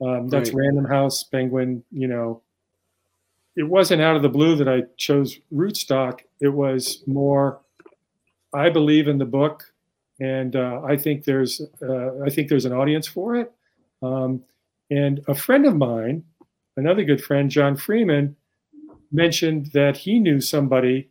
Um, 0.00 0.28
that's 0.28 0.50
right. 0.50 0.64
Random 0.64 0.84
House, 0.84 1.24
Penguin, 1.24 1.82
you 1.90 2.08
know. 2.08 2.42
It 3.56 3.62
wasn't 3.62 4.02
out 4.02 4.16
of 4.16 4.22
the 4.22 4.28
blue 4.28 4.56
that 4.56 4.68
I 4.68 4.82
chose 4.96 5.38
Rootstock. 5.52 6.20
It 6.40 6.48
was 6.48 7.04
more, 7.06 7.60
I 8.52 8.68
believe 8.68 9.06
in 9.06 9.18
the 9.18 9.24
book. 9.24 9.64
and 10.20 10.54
uh, 10.54 10.80
I 10.84 10.96
think 10.96 11.24
there's 11.24 11.60
uh, 11.82 12.22
I 12.24 12.30
think 12.30 12.48
there's 12.48 12.64
an 12.64 12.72
audience 12.72 13.06
for 13.06 13.36
it. 13.36 13.52
Um, 14.02 14.42
and 14.90 15.22
a 15.28 15.34
friend 15.34 15.66
of 15.66 15.76
mine, 15.76 16.24
another 16.76 17.04
good 17.04 17.22
friend, 17.22 17.50
John 17.50 17.76
Freeman, 17.76 18.36
mentioned 19.10 19.70
that 19.72 19.96
he 19.96 20.18
knew 20.18 20.40
somebody 20.40 21.08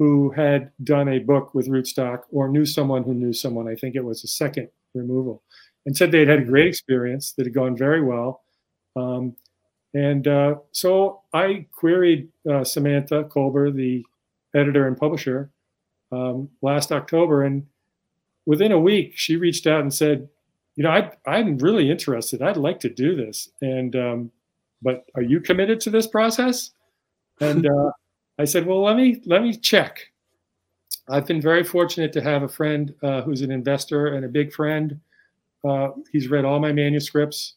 who 0.00 0.30
had 0.30 0.72
done 0.82 1.08
a 1.08 1.18
book 1.18 1.54
with 1.54 1.68
rootstock 1.68 2.22
or 2.32 2.48
knew 2.48 2.64
someone 2.64 3.02
who 3.02 3.12
knew 3.12 3.34
someone. 3.34 3.68
I 3.68 3.74
think 3.74 3.94
it 3.94 4.02
was 4.02 4.24
a 4.24 4.28
second 4.28 4.70
removal, 4.94 5.42
and 5.84 5.94
said 5.94 6.10
they 6.10 6.20
had 6.20 6.28
had 6.28 6.40
a 6.40 6.44
great 6.46 6.66
experience 6.66 7.32
that 7.32 7.44
had 7.44 7.52
gone 7.52 7.76
very 7.76 8.02
well. 8.02 8.40
Um, 8.96 9.36
and 9.92 10.26
uh, 10.26 10.54
so 10.72 11.20
I 11.34 11.66
queried 11.70 12.28
uh, 12.50 12.64
Samantha 12.64 13.24
Kolber, 13.24 13.74
the 13.74 14.02
editor 14.54 14.86
and 14.86 14.96
publisher, 14.96 15.50
um, 16.10 16.48
last 16.62 16.92
October, 16.92 17.42
and 17.42 17.66
within 18.46 18.72
a 18.72 18.80
week 18.80 19.12
she 19.16 19.36
reached 19.36 19.66
out 19.66 19.82
and 19.82 19.92
said, 19.92 20.30
"You 20.76 20.84
know, 20.84 20.90
I, 20.92 21.10
I'm 21.26 21.58
really 21.58 21.90
interested. 21.90 22.40
I'd 22.40 22.56
like 22.56 22.80
to 22.80 22.88
do 22.88 23.14
this, 23.14 23.50
and 23.60 23.94
um, 23.94 24.30
but 24.80 25.04
are 25.14 25.22
you 25.22 25.40
committed 25.40 25.78
to 25.82 25.90
this 25.90 26.06
process?" 26.06 26.70
And 27.38 27.66
uh, 27.78 27.90
I 28.40 28.44
said, 28.44 28.66
"Well, 28.66 28.82
let 28.82 28.96
me 28.96 29.20
let 29.26 29.42
me 29.42 29.54
check." 29.54 30.10
I've 31.08 31.26
been 31.26 31.40
very 31.40 31.64
fortunate 31.64 32.12
to 32.14 32.22
have 32.22 32.42
a 32.42 32.48
friend 32.48 32.94
uh, 33.02 33.22
who's 33.22 33.42
an 33.42 33.50
investor 33.50 34.06
and 34.08 34.24
a 34.24 34.28
big 34.28 34.52
friend. 34.52 35.00
Uh, 35.68 35.88
he's 36.12 36.28
read 36.28 36.44
all 36.44 36.60
my 36.60 36.72
manuscripts, 36.72 37.54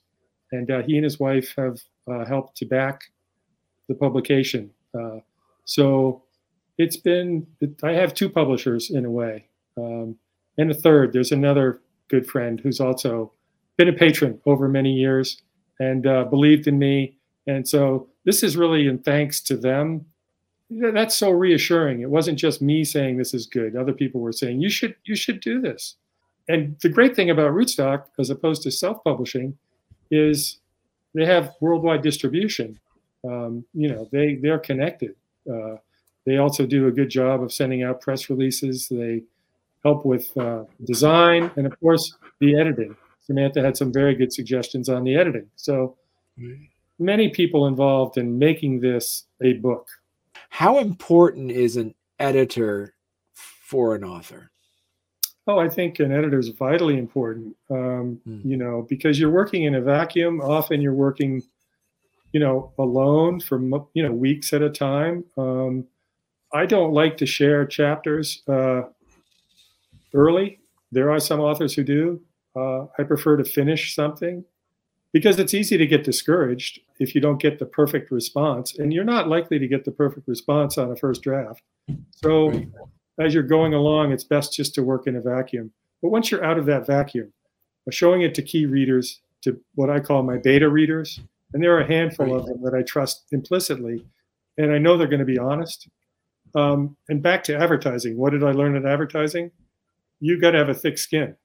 and 0.52 0.70
uh, 0.70 0.82
he 0.82 0.96
and 0.96 1.04
his 1.04 1.20
wife 1.20 1.54
have 1.58 1.80
uh, 2.12 2.26
helped 2.26 2.58
to 2.58 2.66
back 2.66 3.02
the 3.88 3.96
publication. 3.96 4.72
Uh, 4.98 5.20
so 5.66 6.24
it's 6.78 6.98
been, 6.98 7.48
I 7.84 7.92
have 7.92 8.14
two 8.14 8.30
publishers 8.30 8.90
in 8.90 9.06
a 9.06 9.12
way. 9.12 9.48
Um, 9.78 10.18
and 10.58 10.72
a 10.72 10.74
third, 10.74 11.14
there's 11.14 11.32
another 11.32 11.82
good 12.10 12.28
friend 12.28 12.60
who's 12.60 12.80
also 12.80 13.32
been 13.78 13.90
a 13.90 13.94
patron 13.94 14.40
over 14.46 14.68
many 14.68 14.92
years 14.92 15.42
and 15.80 16.06
uh, 16.06 16.26
believed 16.26 16.68
in 16.68 16.78
me. 16.78 17.18
And 17.48 17.68
so 17.68 18.10
this 18.26 18.44
is 18.44 18.58
really 18.58 18.88
in 18.88 19.00
thanks 19.00 19.42
to 19.42 19.58
them. 19.58 20.06
That's 20.70 21.16
so 21.18 21.30
reassuring. 21.30 22.02
It 22.02 22.10
wasn't 22.10 22.40
just 22.40 22.62
me 22.62 22.84
saying 22.84 23.18
this 23.18 23.34
is 23.34 23.46
good. 23.46 23.76
Other 23.76 23.94
people 23.94 24.22
were 24.22 24.32
saying 24.32 24.62
you 24.62 24.70
should 24.70 24.96
you 25.06 25.16
should 25.16 25.40
do 25.40 25.62
this. 25.62 25.96
And 26.48 26.78
the 26.82 26.90
great 26.90 27.16
thing 27.16 27.30
about 27.30 27.52
Rootstock, 27.52 28.06
as 28.20 28.30
opposed 28.30 28.64
to 28.64 28.72
self-publishing, 28.72 29.58
is 30.12 30.60
they 31.14 31.26
have 31.26 31.54
worldwide 31.62 32.02
distribution. 32.02 32.80
Um, 33.24 33.66
you 33.74 33.88
know, 33.88 34.10
they 34.12 34.36
they're 34.36 34.60
connected. 34.60 35.16
Uh, 35.52 35.76
they 36.26 36.38
also 36.38 36.66
do 36.66 36.88
a 36.88 36.92
good 36.92 37.10
job 37.10 37.44
of 37.44 37.52
sending 37.52 37.84
out 37.84 38.02
press 38.02 38.30
releases. 38.30 38.88
They 38.88 39.24
help 39.84 40.06
with 40.06 40.36
uh, 40.38 40.64
design 40.86 41.52
and, 41.58 41.66
of 41.66 41.78
course, 41.80 42.16
the 42.40 42.58
editing. 42.58 42.96
Samantha 43.22 43.62
had 43.62 43.78
some 43.78 43.92
very 43.92 44.16
good 44.16 44.32
suggestions 44.32 44.90
on 44.90 45.04
the 45.04 45.16
editing. 45.16 45.50
So 45.56 45.98
many 47.00 47.30
people 47.30 47.68
involved 47.68 48.18
in 48.18 48.40
making 48.40 48.80
this 48.80 49.26
a 49.42 49.54
book. 49.54 49.88
How 50.54 50.78
important 50.78 51.50
is 51.50 51.78
an 51.78 51.96
editor 52.20 52.94
for 53.34 53.96
an 53.96 54.04
author? 54.04 54.52
Oh, 55.48 55.58
I 55.58 55.68
think 55.68 55.98
an 55.98 56.12
editor 56.12 56.38
is 56.38 56.50
vitally 56.50 57.00
important. 57.00 57.56
Um, 57.72 58.22
mm. 58.28 58.46
You 58.46 58.58
know, 58.58 58.86
because 58.88 59.20
you're 59.20 59.32
working 59.32 59.64
in 59.64 59.74
a 59.74 59.82
vacuum. 59.82 60.42
Often 60.42 60.82
you're 60.82 60.94
working, 60.94 61.42
you 62.34 62.40
know, 62.40 62.72
alone 62.78 63.40
for 63.40 63.60
you 63.96 64.04
know 64.04 64.12
weeks 64.12 64.54
at 64.54 64.62
a 64.62 64.70
time. 64.70 65.24
Um, 65.40 65.88
I 66.54 66.68
don't 66.68 66.94
like 66.94 67.18
to 67.18 67.26
share 67.26 67.66
chapters 67.66 68.44
uh, 68.48 68.84
early. 70.14 70.60
There 70.92 71.10
are 71.10 71.20
some 71.20 71.40
authors 71.40 71.74
who 71.74 71.84
do. 71.84 72.22
Uh, 72.56 72.86
I 73.00 73.04
prefer 73.08 73.38
to 73.38 73.44
finish 73.44 73.96
something 73.96 74.46
because 75.14 75.40
it's 75.40 75.54
easy 75.54 75.78
to 75.78 75.88
get 75.88 76.04
discouraged 76.04 76.80
if 77.00 77.16
you 77.16 77.22
don't 77.22 77.42
get 77.42 77.60
the 77.60 77.66
perfect 77.66 78.12
response, 78.12 78.78
and 78.78 78.92
you're 78.92 79.04
not 79.06 79.30
likely 79.30 79.58
to 79.60 79.68
get 79.68 79.86
the 79.86 79.92
perfect 79.92 80.28
response 80.28 80.78
on 80.78 80.92
a 80.92 80.96
first 80.96 81.22
draft. 81.22 81.62
So. 82.12 82.50
Right 82.50 82.68
as 83.20 83.34
you're 83.34 83.44
going 83.44 83.74
along, 83.74 84.12
it's 84.12 84.24
best 84.24 84.54
just 84.54 84.74
to 84.76 84.84
work 84.84 85.08
in 85.08 85.16
a 85.16 85.22
vacuum. 85.22 85.72
But 86.02 86.10
once 86.10 86.32
you're 86.32 86.44
out 86.44 86.58
of 86.58 86.66
that 86.66 86.88
vacuum, 86.88 87.32
showing 87.92 88.22
it 88.22 88.34
to 88.36 88.42
key 88.42 88.66
readers, 88.66 89.22
to 89.42 89.60
what 89.76 89.90
I 89.90 90.00
call 90.00 90.24
my 90.24 90.38
beta 90.38 90.70
readers, 90.70 91.20
and 91.54 91.62
there 91.62 91.76
are 91.76 91.82
a 91.82 91.88
handful 91.88 92.28
right. 92.28 92.36
of 92.36 92.46
them 92.46 92.62
that 92.64 92.74
I 92.74 92.82
trust 92.82 93.26
implicitly, 93.32 94.06
and 94.58 94.72
I 94.72 94.78
know 94.78 94.98
they're 94.98 95.08
going 95.08 95.20
to 95.20 95.26
be 95.26 95.38
honest. 95.38 95.88
Um, 96.56 96.96
and 97.10 97.22
back 97.22 97.44
to 97.46 97.56
advertising. 97.56 98.18
What 98.18 98.32
did 98.32 98.44
I 98.44 98.52
learn 98.52 98.76
at 98.76 98.86
advertising? 98.86 99.52
You 100.20 100.40
got 100.40 100.52
to 100.52 100.60
have 100.60 100.70
a 100.70 100.74
thick 100.74 100.98
skin. 100.98 101.36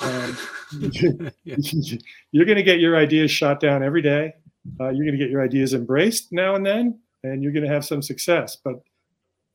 Um, 0.00 0.36
you're 1.44 2.46
going 2.46 2.56
to 2.56 2.62
get 2.62 2.80
your 2.80 2.96
ideas 2.96 3.30
shot 3.30 3.60
down 3.60 3.82
every 3.82 4.02
day. 4.02 4.34
Uh, 4.78 4.90
you're 4.90 5.04
going 5.04 5.18
to 5.18 5.22
get 5.22 5.30
your 5.30 5.42
ideas 5.42 5.74
embraced 5.74 6.32
now 6.32 6.54
and 6.54 6.64
then, 6.64 6.98
and 7.22 7.42
you're 7.42 7.52
going 7.52 7.66
to 7.66 7.72
have 7.72 7.84
some 7.84 8.02
success. 8.02 8.56
But 8.62 8.82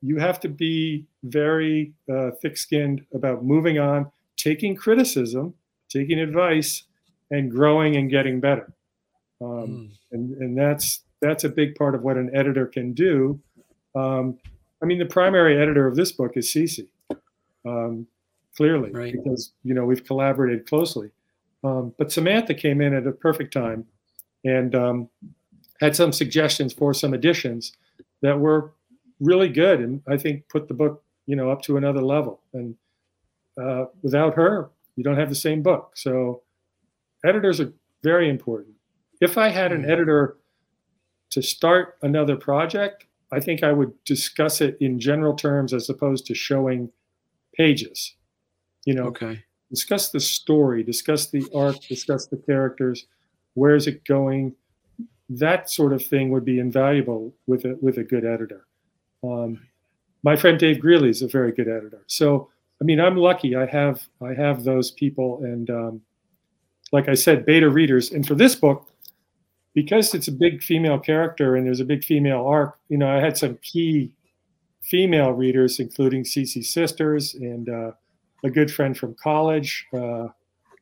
you 0.01 0.17
have 0.17 0.39
to 0.41 0.49
be 0.49 1.05
very 1.23 1.93
uh, 2.11 2.31
thick-skinned 2.41 3.05
about 3.13 3.43
moving 3.43 3.79
on, 3.79 4.11
taking 4.37 4.75
criticism, 4.75 5.53
taking 5.89 6.19
advice, 6.19 6.83
and 7.31 7.51
growing 7.51 7.95
and 7.95 8.09
getting 8.09 8.39
better. 8.39 8.73
Um, 9.41 9.47
mm. 9.49 9.91
and, 10.11 10.37
and 10.37 10.57
that's 10.57 11.01
that's 11.21 11.43
a 11.43 11.49
big 11.49 11.75
part 11.75 11.95
of 11.95 12.03
what 12.03 12.17
an 12.17 12.29
editor 12.35 12.67
can 12.67 12.93
do. 12.93 13.39
Um, 13.95 14.37
I 14.81 14.85
mean, 14.85 14.99
the 14.99 15.05
primary 15.05 15.59
editor 15.59 15.87
of 15.87 15.95
this 15.95 16.11
book 16.11 16.33
is 16.35 16.47
Cece, 16.47 16.87
um, 17.65 18.07
clearly, 18.55 18.91
right. 18.91 19.13
because 19.13 19.51
you 19.63 19.73
know 19.73 19.85
we've 19.85 20.03
collaborated 20.03 20.67
closely. 20.67 21.11
Um, 21.63 21.93
but 21.97 22.11
Samantha 22.11 22.53
came 22.53 22.81
in 22.81 22.93
at 22.93 23.07
a 23.07 23.11
perfect 23.11 23.53
time 23.53 23.85
and 24.43 24.75
um, 24.75 25.09
had 25.81 25.95
some 25.95 26.11
suggestions 26.11 26.73
for 26.73 26.93
some 26.93 27.13
additions 27.13 27.73
that 28.21 28.39
were 28.39 28.73
really 29.19 29.49
good, 29.49 29.79
and 29.79 30.01
I 30.07 30.17
think 30.17 30.47
put 30.49 30.67
the 30.67 30.73
book, 30.73 31.03
you 31.25 31.35
know, 31.35 31.49
up 31.49 31.61
to 31.63 31.77
another 31.77 32.01
level. 32.01 32.41
And 32.53 32.75
uh, 33.61 33.85
without 34.01 34.35
her, 34.35 34.69
you 34.95 35.03
don't 35.03 35.17
have 35.17 35.29
the 35.29 35.35
same 35.35 35.61
book. 35.61 35.93
So 35.95 36.43
editors 37.25 37.59
are 37.59 37.73
very 38.03 38.29
important. 38.29 38.75
If 39.21 39.37
I 39.37 39.49
had 39.49 39.71
an 39.71 39.81
mm-hmm. 39.81 39.91
editor 39.91 40.37
to 41.31 41.41
start 41.41 41.97
another 42.01 42.35
project, 42.35 43.05
I 43.31 43.39
think 43.39 43.63
I 43.63 43.71
would 43.71 43.91
discuss 44.03 44.61
it 44.61 44.77
in 44.79 44.99
general 44.99 45.35
terms 45.35 45.73
as 45.73 45.89
opposed 45.89 46.25
to 46.27 46.35
showing 46.35 46.91
pages. 47.53 48.15
You 48.85 48.93
know, 48.93 49.05
okay. 49.07 49.43
discuss 49.69 50.09
the 50.09 50.19
story, 50.19 50.83
discuss 50.83 51.27
the 51.27 51.45
arc, 51.53 51.79
discuss 51.81 52.27
the 52.27 52.37
characters, 52.37 53.07
where 53.55 53.75
is 53.75 53.87
it 53.87 54.05
going? 54.05 54.55
That 55.27 55.69
sort 55.69 55.91
of 55.91 56.05
thing 56.05 56.29
would 56.29 56.45
be 56.45 56.59
invaluable 56.59 57.33
with 57.47 57.65
a 57.65 57.77
with 57.81 57.97
a 57.97 58.03
good 58.03 58.25
editor. 58.25 58.67
Um, 59.23 59.59
my 60.23 60.35
friend 60.35 60.59
Dave 60.59 60.79
Greeley 60.79 61.09
is 61.09 61.21
a 61.21 61.27
very 61.27 61.51
good 61.51 61.67
editor. 61.67 62.03
So, 62.07 62.49
I 62.81 62.83
mean, 62.83 62.99
I'm 62.99 63.17
lucky. 63.17 63.55
I 63.55 63.65
have 63.65 64.07
I 64.21 64.33
have 64.33 64.63
those 64.63 64.91
people, 64.91 65.43
and 65.43 65.69
um, 65.69 66.01
like 66.91 67.09
I 67.09 67.15
said, 67.15 67.45
beta 67.45 67.69
readers. 67.69 68.11
And 68.11 68.25
for 68.25 68.35
this 68.35 68.55
book, 68.55 68.87
because 69.73 70.13
it's 70.13 70.27
a 70.27 70.31
big 70.31 70.63
female 70.63 70.97
character 70.97 71.55
and 71.55 71.65
there's 71.65 71.81
a 71.81 71.85
big 71.85 72.03
female 72.03 72.45
arc, 72.45 72.79
you 72.89 72.97
know, 72.97 73.09
I 73.09 73.19
had 73.19 73.37
some 73.37 73.57
key 73.61 74.11
female 74.81 75.31
readers, 75.31 75.79
including 75.79 76.23
Cece 76.23 76.63
Sisters 76.63 77.33
and 77.35 77.69
uh, 77.69 77.91
a 78.45 78.49
good 78.49 78.71
friend 78.71 78.97
from 78.97 79.15
college, 79.15 79.85
uh, 79.93 80.27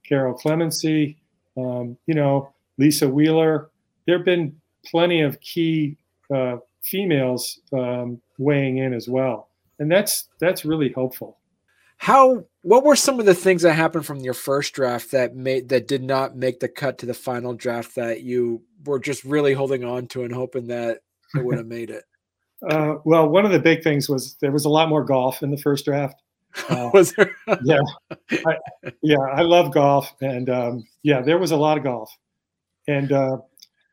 Carol 0.08 0.34
Clemency, 0.34 1.18
um, 1.58 1.98
you 2.06 2.14
know, 2.14 2.54
Lisa 2.78 3.08
Wheeler. 3.08 3.70
There 4.06 4.18
have 4.18 4.26
been 4.26 4.56
plenty 4.86 5.22
of 5.22 5.40
key 5.40 5.98
uh, 6.34 6.58
females 6.84 7.62
um, 7.72 8.22
weighing 8.38 8.78
in 8.78 8.94
as 8.94 9.08
well, 9.08 9.50
and 9.80 9.90
that's 9.90 10.28
that's 10.40 10.66
really 10.66 10.92
helpful. 10.94 11.38
How? 11.98 12.46
What 12.64 12.84
were 12.84 12.98
some 12.98 13.20
of 13.20 13.26
the 13.26 13.34
things 13.34 13.62
that 13.62 13.74
happened 13.74 14.06
from 14.06 14.20
your 14.20 14.34
first 14.34 14.74
draft 14.74 15.12
that 15.12 15.36
made 15.36 15.70
that 15.70 15.88
did 15.88 16.04
not 16.04 16.36
make 16.36 16.60
the 16.60 16.68
cut 16.68 16.98
to 17.00 17.06
the 17.06 17.14
final 17.14 17.54
draft 17.54 17.96
that 17.96 18.22
you 18.22 18.62
were 18.86 19.00
just 19.00 19.24
really 19.24 19.54
holding 19.54 19.86
on 19.86 20.08
to 20.08 20.24
and 20.24 20.34
hoping 20.34 20.68
that 20.68 21.00
it 21.34 21.46
would 21.46 21.58
have 21.58 21.68
made 21.68 21.90
it? 21.90 22.04
Uh, 22.70 22.96
well, 23.04 23.28
one 23.28 23.46
of 23.46 23.52
the 23.52 23.60
big 23.60 23.84
things 23.84 24.08
was 24.08 24.36
there 24.36 24.54
was 24.54 24.64
a 24.64 24.70
lot 24.70 24.88
more 24.88 25.04
golf 25.04 25.44
in 25.44 25.52
the 25.52 25.58
first 25.58 25.84
draft. 25.84 26.23
Uh, 26.70 26.90
was 26.94 27.14
there? 27.14 27.36
yeah, 27.64 27.82
I, 28.46 28.58
yeah, 29.02 29.18
I 29.34 29.42
love 29.42 29.74
golf, 29.74 30.14
and 30.22 30.50
um, 30.50 30.88
yeah, 31.04 31.22
there 31.22 31.38
was 31.38 31.52
a 31.52 31.58
lot 31.58 31.78
of 31.78 31.84
golf, 31.84 32.16
and 32.88 33.12
uh, 33.12 33.38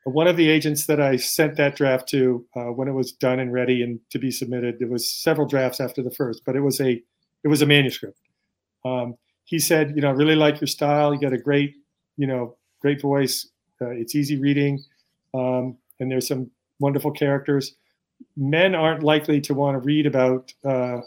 one 0.03 0.27
of 0.27 0.37
the 0.37 0.49
agents 0.49 0.87
that 0.87 0.99
I 0.99 1.15
sent 1.15 1.57
that 1.57 1.75
draft 1.75 2.07
to 2.09 2.45
uh, 2.55 2.71
when 2.71 2.87
it 2.87 2.93
was 2.93 3.11
done 3.11 3.39
and 3.39 3.53
ready 3.53 3.83
and 3.83 3.99
to 4.09 4.19
be 4.19 4.31
submitted, 4.31 4.79
there 4.79 4.87
was 4.87 5.09
several 5.09 5.47
drafts 5.47 5.79
after 5.79 6.01
the 6.01 6.11
first, 6.11 6.43
but 6.45 6.55
it 6.55 6.61
was 6.61 6.79
a 6.81 7.01
it 7.43 7.47
was 7.47 7.61
a 7.61 7.65
manuscript. 7.65 8.19
Um, 8.85 9.15
he 9.45 9.59
said, 9.59 9.93
you 9.95 10.01
know, 10.01 10.09
I 10.09 10.11
really 10.11 10.35
like 10.35 10.59
your 10.61 10.67
style. 10.67 11.13
You 11.13 11.19
got 11.19 11.33
a 11.33 11.37
great, 11.37 11.75
you 12.17 12.27
know, 12.27 12.55
great 12.81 13.01
voice. 13.01 13.47
Uh, 13.81 13.89
it's 13.89 14.15
easy 14.15 14.39
reading, 14.39 14.83
um, 15.33 15.77
and 15.99 16.11
there's 16.11 16.27
some 16.27 16.49
wonderful 16.79 17.11
characters. 17.11 17.75
Men 18.37 18.75
aren't 18.75 19.03
likely 19.03 19.41
to 19.41 19.53
want 19.53 19.75
to 19.75 19.79
read 19.79 20.05
about 20.05 20.53
uh, 20.63 21.01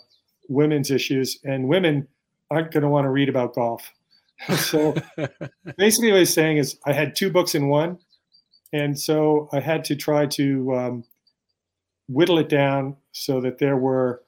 women's 0.48 0.90
issues, 0.90 1.38
and 1.44 1.68
women 1.68 2.08
aren't 2.50 2.72
going 2.72 2.82
to 2.82 2.88
want 2.88 3.04
to 3.04 3.10
read 3.10 3.28
about 3.28 3.54
golf. 3.54 3.90
so 4.56 4.94
basically, 5.76 6.10
what 6.10 6.18
he's 6.18 6.34
saying 6.34 6.58
is, 6.58 6.78
I 6.86 6.92
had 6.92 7.14
two 7.14 7.30
books 7.30 7.54
in 7.54 7.68
one, 7.68 7.98
and 8.72 8.98
so 8.98 9.48
I 9.52 9.60
had 9.60 9.84
to 9.86 9.96
try 9.96 10.26
to 10.26 10.74
um, 10.74 11.04
whittle 12.08 12.38
it 12.38 12.48
down 12.48 12.96
so 13.12 13.40
that 13.40 13.58
there 13.58 13.76
were 13.76 14.22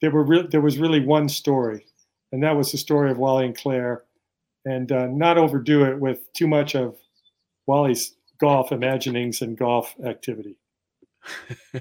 there 0.00 0.10
were 0.10 0.24
re- 0.24 0.48
there 0.50 0.60
was 0.60 0.78
really 0.78 1.00
one 1.00 1.28
story, 1.28 1.86
and 2.32 2.42
that 2.42 2.56
was 2.56 2.72
the 2.72 2.78
story 2.78 3.10
of 3.10 3.18
Wally 3.18 3.46
and 3.46 3.56
Claire, 3.56 4.04
and 4.64 4.90
uh, 4.90 5.06
not 5.06 5.38
overdo 5.38 5.84
it 5.84 6.00
with 6.00 6.32
too 6.32 6.48
much 6.48 6.74
of 6.74 6.96
Wally's 7.66 8.14
golf 8.38 8.72
imaginings 8.72 9.42
and 9.42 9.56
golf 9.56 9.94
activity. 10.04 10.56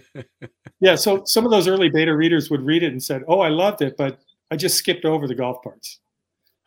yeah, 0.80 0.96
so 0.96 1.24
some 1.26 1.46
of 1.46 1.52
those 1.52 1.68
early 1.68 1.90
beta 1.90 2.16
readers 2.16 2.50
would 2.50 2.62
read 2.62 2.84
it 2.84 2.92
and 2.92 3.02
said, 3.02 3.24
"Oh, 3.28 3.40
I 3.40 3.50
loved 3.50 3.82
it, 3.82 3.96
but 3.98 4.20
I 4.52 4.56
just 4.56 4.78
skipped 4.78 5.06
over 5.06 5.28
the 5.28 5.36
golf 5.36 5.62
parts." 5.64 6.00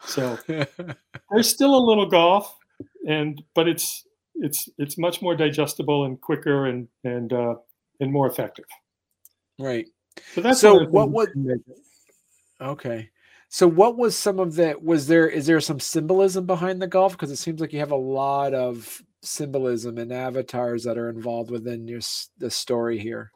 So 0.04 0.38
there's 0.46 1.48
still 1.48 1.74
a 1.74 1.84
little 1.84 2.06
golf, 2.06 2.56
and 3.08 3.42
but 3.54 3.68
it's 3.68 4.06
it's 4.36 4.68
it's 4.78 4.98
much 4.98 5.22
more 5.22 5.36
digestible 5.36 6.04
and 6.04 6.20
quicker 6.20 6.66
and 6.66 6.88
and 7.04 7.32
uh, 7.32 7.54
and 8.00 8.12
more 8.12 8.26
effective. 8.26 8.64
Right. 9.58 9.86
So 10.34 10.40
that's 10.40 10.60
so 10.60 10.84
what 10.86 11.28
okay. 12.60 13.10
So 13.48 13.68
what 13.68 13.98
was 13.98 14.16
some 14.16 14.38
of 14.38 14.54
the 14.54 14.76
was 14.80 15.06
there 15.06 15.28
is 15.28 15.46
there 15.46 15.60
some 15.60 15.80
symbolism 15.80 16.46
behind 16.46 16.80
the 16.80 16.86
golf 16.86 17.12
because 17.12 17.30
it 17.30 17.36
seems 17.36 17.60
like 17.60 17.72
you 17.72 17.80
have 17.80 17.90
a 17.90 17.96
lot 17.96 18.54
of 18.54 19.02
symbolism 19.22 19.98
and 19.98 20.12
avatars 20.12 20.84
that 20.84 20.98
are 20.98 21.08
involved 21.08 21.50
within 21.50 21.88
your 21.88 22.00
the 22.38 22.50
story 22.50 22.98
here. 22.98 23.32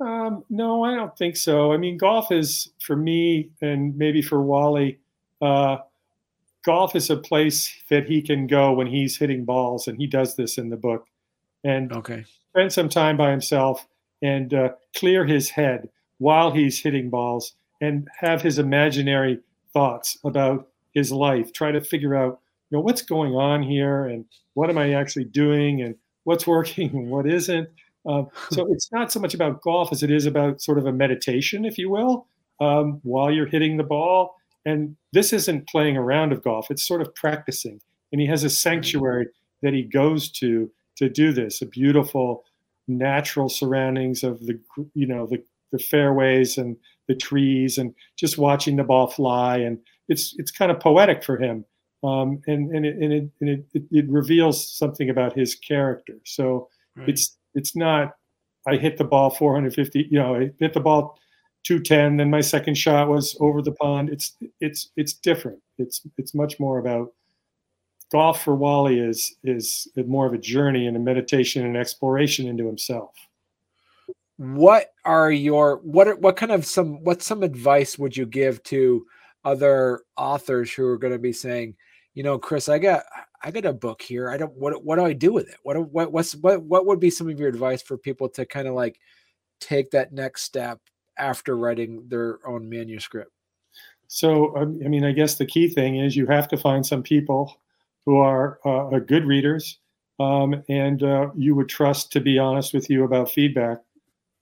Um, 0.00 0.44
no, 0.48 0.82
I 0.82 0.94
don't 0.94 1.16
think 1.16 1.36
so. 1.36 1.72
I 1.72 1.76
mean, 1.76 1.98
golf 1.98 2.32
is 2.32 2.72
for 2.80 2.96
me 2.96 3.50
and 3.60 3.96
maybe 3.96 4.22
for 4.22 4.40
Wally. 4.40 4.98
Uh, 5.42 5.78
golf 6.64 6.96
is 6.96 7.10
a 7.10 7.16
place 7.16 7.74
that 7.90 8.06
he 8.06 8.22
can 8.22 8.46
go 8.46 8.72
when 8.72 8.86
he's 8.86 9.18
hitting 9.18 9.44
balls, 9.44 9.86
and 9.86 9.98
he 9.98 10.06
does 10.06 10.36
this 10.36 10.56
in 10.56 10.70
the 10.70 10.76
book. 10.76 11.06
And 11.64 11.92
okay, 11.92 12.24
spend 12.50 12.72
some 12.72 12.88
time 12.88 13.16
by 13.16 13.30
himself 13.30 13.86
and 14.22 14.54
uh, 14.54 14.70
clear 14.96 15.26
his 15.26 15.50
head 15.50 15.90
while 16.18 16.50
he's 16.50 16.80
hitting 16.80 17.10
balls 17.10 17.54
and 17.80 18.08
have 18.18 18.42
his 18.42 18.58
imaginary 18.58 19.40
thoughts 19.72 20.18
about 20.24 20.68
his 20.92 21.12
life. 21.12 21.52
Try 21.52 21.72
to 21.72 21.80
figure 21.80 22.14
out, 22.14 22.40
you 22.70 22.78
know, 22.78 22.82
what's 22.82 23.02
going 23.02 23.34
on 23.34 23.62
here 23.62 24.04
and 24.04 24.24
what 24.54 24.70
am 24.70 24.78
I 24.78 24.94
actually 24.94 25.24
doing 25.24 25.82
and 25.82 25.94
what's 26.24 26.46
working 26.46 26.90
and 26.90 27.10
what 27.10 27.26
isn't. 27.26 27.68
Um, 28.06 28.28
so 28.50 28.66
it's 28.72 28.90
not 28.92 29.12
so 29.12 29.20
much 29.20 29.34
about 29.34 29.62
golf 29.62 29.92
as 29.92 30.02
it 30.02 30.10
is 30.10 30.26
about 30.26 30.62
sort 30.62 30.78
of 30.78 30.86
a 30.86 30.92
meditation, 30.92 31.64
if 31.64 31.78
you 31.78 31.90
will, 31.90 32.26
um, 32.60 33.00
while 33.02 33.30
you're 33.30 33.46
hitting 33.46 33.76
the 33.76 33.84
ball. 33.84 34.34
And 34.64 34.96
this 35.12 35.32
isn't 35.32 35.68
playing 35.68 35.96
a 35.96 36.02
round 36.02 36.32
of 36.32 36.44
golf; 36.44 36.70
it's 36.70 36.86
sort 36.86 37.00
of 37.00 37.14
practicing. 37.14 37.80
And 38.12 38.20
he 38.20 38.26
has 38.26 38.44
a 38.44 38.50
sanctuary 38.50 39.28
that 39.62 39.72
he 39.72 39.82
goes 39.82 40.30
to 40.32 40.70
to 40.96 41.08
do 41.08 41.32
this. 41.32 41.62
A 41.62 41.66
beautiful 41.66 42.44
natural 42.86 43.48
surroundings 43.48 44.22
of 44.22 44.40
the 44.40 44.58
you 44.94 45.06
know 45.06 45.26
the 45.26 45.42
the 45.72 45.78
fairways 45.78 46.58
and 46.58 46.76
the 47.08 47.14
trees 47.14 47.78
and 47.78 47.94
just 48.16 48.38
watching 48.38 48.76
the 48.76 48.84
ball 48.84 49.06
fly 49.06 49.56
and 49.56 49.78
it's 50.08 50.34
it's 50.38 50.50
kind 50.50 50.70
of 50.70 50.80
poetic 50.80 51.22
for 51.22 51.38
him 51.38 51.64
um, 52.02 52.40
and 52.46 52.70
and, 52.74 52.86
it, 52.86 52.96
and, 52.96 53.12
it, 53.12 53.30
and 53.40 53.50
it, 53.50 53.66
it, 53.74 53.82
it, 53.90 54.08
reveals 54.08 54.72
something 54.72 55.10
about 55.10 55.36
his 55.36 55.54
character 55.54 56.14
so 56.24 56.68
right. 56.96 57.08
it's 57.08 57.36
it's 57.54 57.76
not 57.76 58.16
I 58.66 58.76
hit 58.76 58.96
the 58.96 59.04
ball 59.04 59.30
450 59.30 60.08
you 60.10 60.18
know 60.18 60.34
I 60.36 60.50
hit 60.58 60.72
the 60.72 60.80
ball 60.80 61.18
210 61.64 62.16
then 62.16 62.30
my 62.30 62.40
second 62.40 62.76
shot 62.76 63.08
was 63.08 63.36
over 63.40 63.60
the 63.62 63.72
pond 63.72 64.08
it's 64.08 64.36
it's 64.60 64.90
it's 64.96 65.12
different 65.12 65.58
it's 65.78 66.06
it's 66.16 66.34
much 66.34 66.58
more 66.58 66.78
about 66.78 67.12
golf 68.10 68.42
for 68.42 68.54
Wally 68.54 68.98
is 68.98 69.36
is 69.44 69.88
more 70.06 70.26
of 70.26 70.34
a 70.34 70.38
journey 70.38 70.86
and 70.86 70.96
a 70.96 71.00
meditation 71.00 71.64
and 71.64 71.76
exploration 71.76 72.46
into 72.46 72.66
himself. 72.66 73.14
What 74.36 74.92
are 75.04 75.30
your 75.30 75.78
what 75.78 76.08
are, 76.08 76.16
what 76.16 76.36
kind 76.36 76.52
of 76.52 76.66
some 76.66 77.02
what 77.04 77.22
some 77.22 77.42
advice 77.42 77.98
would 77.98 78.16
you 78.16 78.26
give 78.26 78.62
to 78.64 79.06
other 79.44 80.02
authors 80.16 80.72
who 80.72 80.86
are 80.86 80.98
going 80.98 81.12
to 81.12 81.18
be 81.18 81.32
saying, 81.32 81.74
you 82.14 82.22
know, 82.22 82.38
Chris, 82.38 82.68
I 82.68 82.78
got 82.78 83.04
I 83.42 83.50
got 83.50 83.64
a 83.64 83.72
book 83.72 84.02
here. 84.02 84.28
I 84.30 84.36
don't 84.36 84.52
what 84.54 84.84
what 84.84 84.96
do 84.96 85.04
I 85.04 85.12
do 85.12 85.32
with 85.32 85.48
it? 85.48 85.56
What 85.62 85.78
what 85.90 86.12
what's 86.12 86.34
what 86.36 86.62
what 86.62 86.86
would 86.86 87.00
be 87.00 87.10
some 87.10 87.28
of 87.28 87.38
your 87.38 87.48
advice 87.48 87.82
for 87.82 87.96
people 87.96 88.28
to 88.30 88.44
kind 88.44 88.68
of 88.68 88.74
like 88.74 88.98
take 89.60 89.90
that 89.92 90.12
next 90.12 90.42
step 90.42 90.80
after 91.16 91.56
writing 91.56 92.04
their 92.08 92.38
own 92.46 92.68
manuscript? 92.68 93.30
So, 94.08 94.56
um, 94.56 94.80
I 94.84 94.88
mean, 94.88 95.04
I 95.04 95.12
guess 95.12 95.36
the 95.36 95.46
key 95.46 95.68
thing 95.68 95.96
is 95.96 96.16
you 96.16 96.26
have 96.26 96.48
to 96.48 96.56
find 96.56 96.84
some 96.84 97.02
people 97.02 97.60
who 98.06 98.16
are 98.16 98.58
uh, 98.64 98.98
good 98.98 99.24
readers 99.24 99.78
um, 100.18 100.62
and 100.68 101.02
uh, 101.02 101.30
you 101.36 101.54
would 101.54 101.68
trust 101.68 102.10
to 102.12 102.20
be 102.20 102.38
honest 102.38 102.74
with 102.74 102.90
you 102.90 103.04
about 103.04 103.30
feedback. 103.30 103.78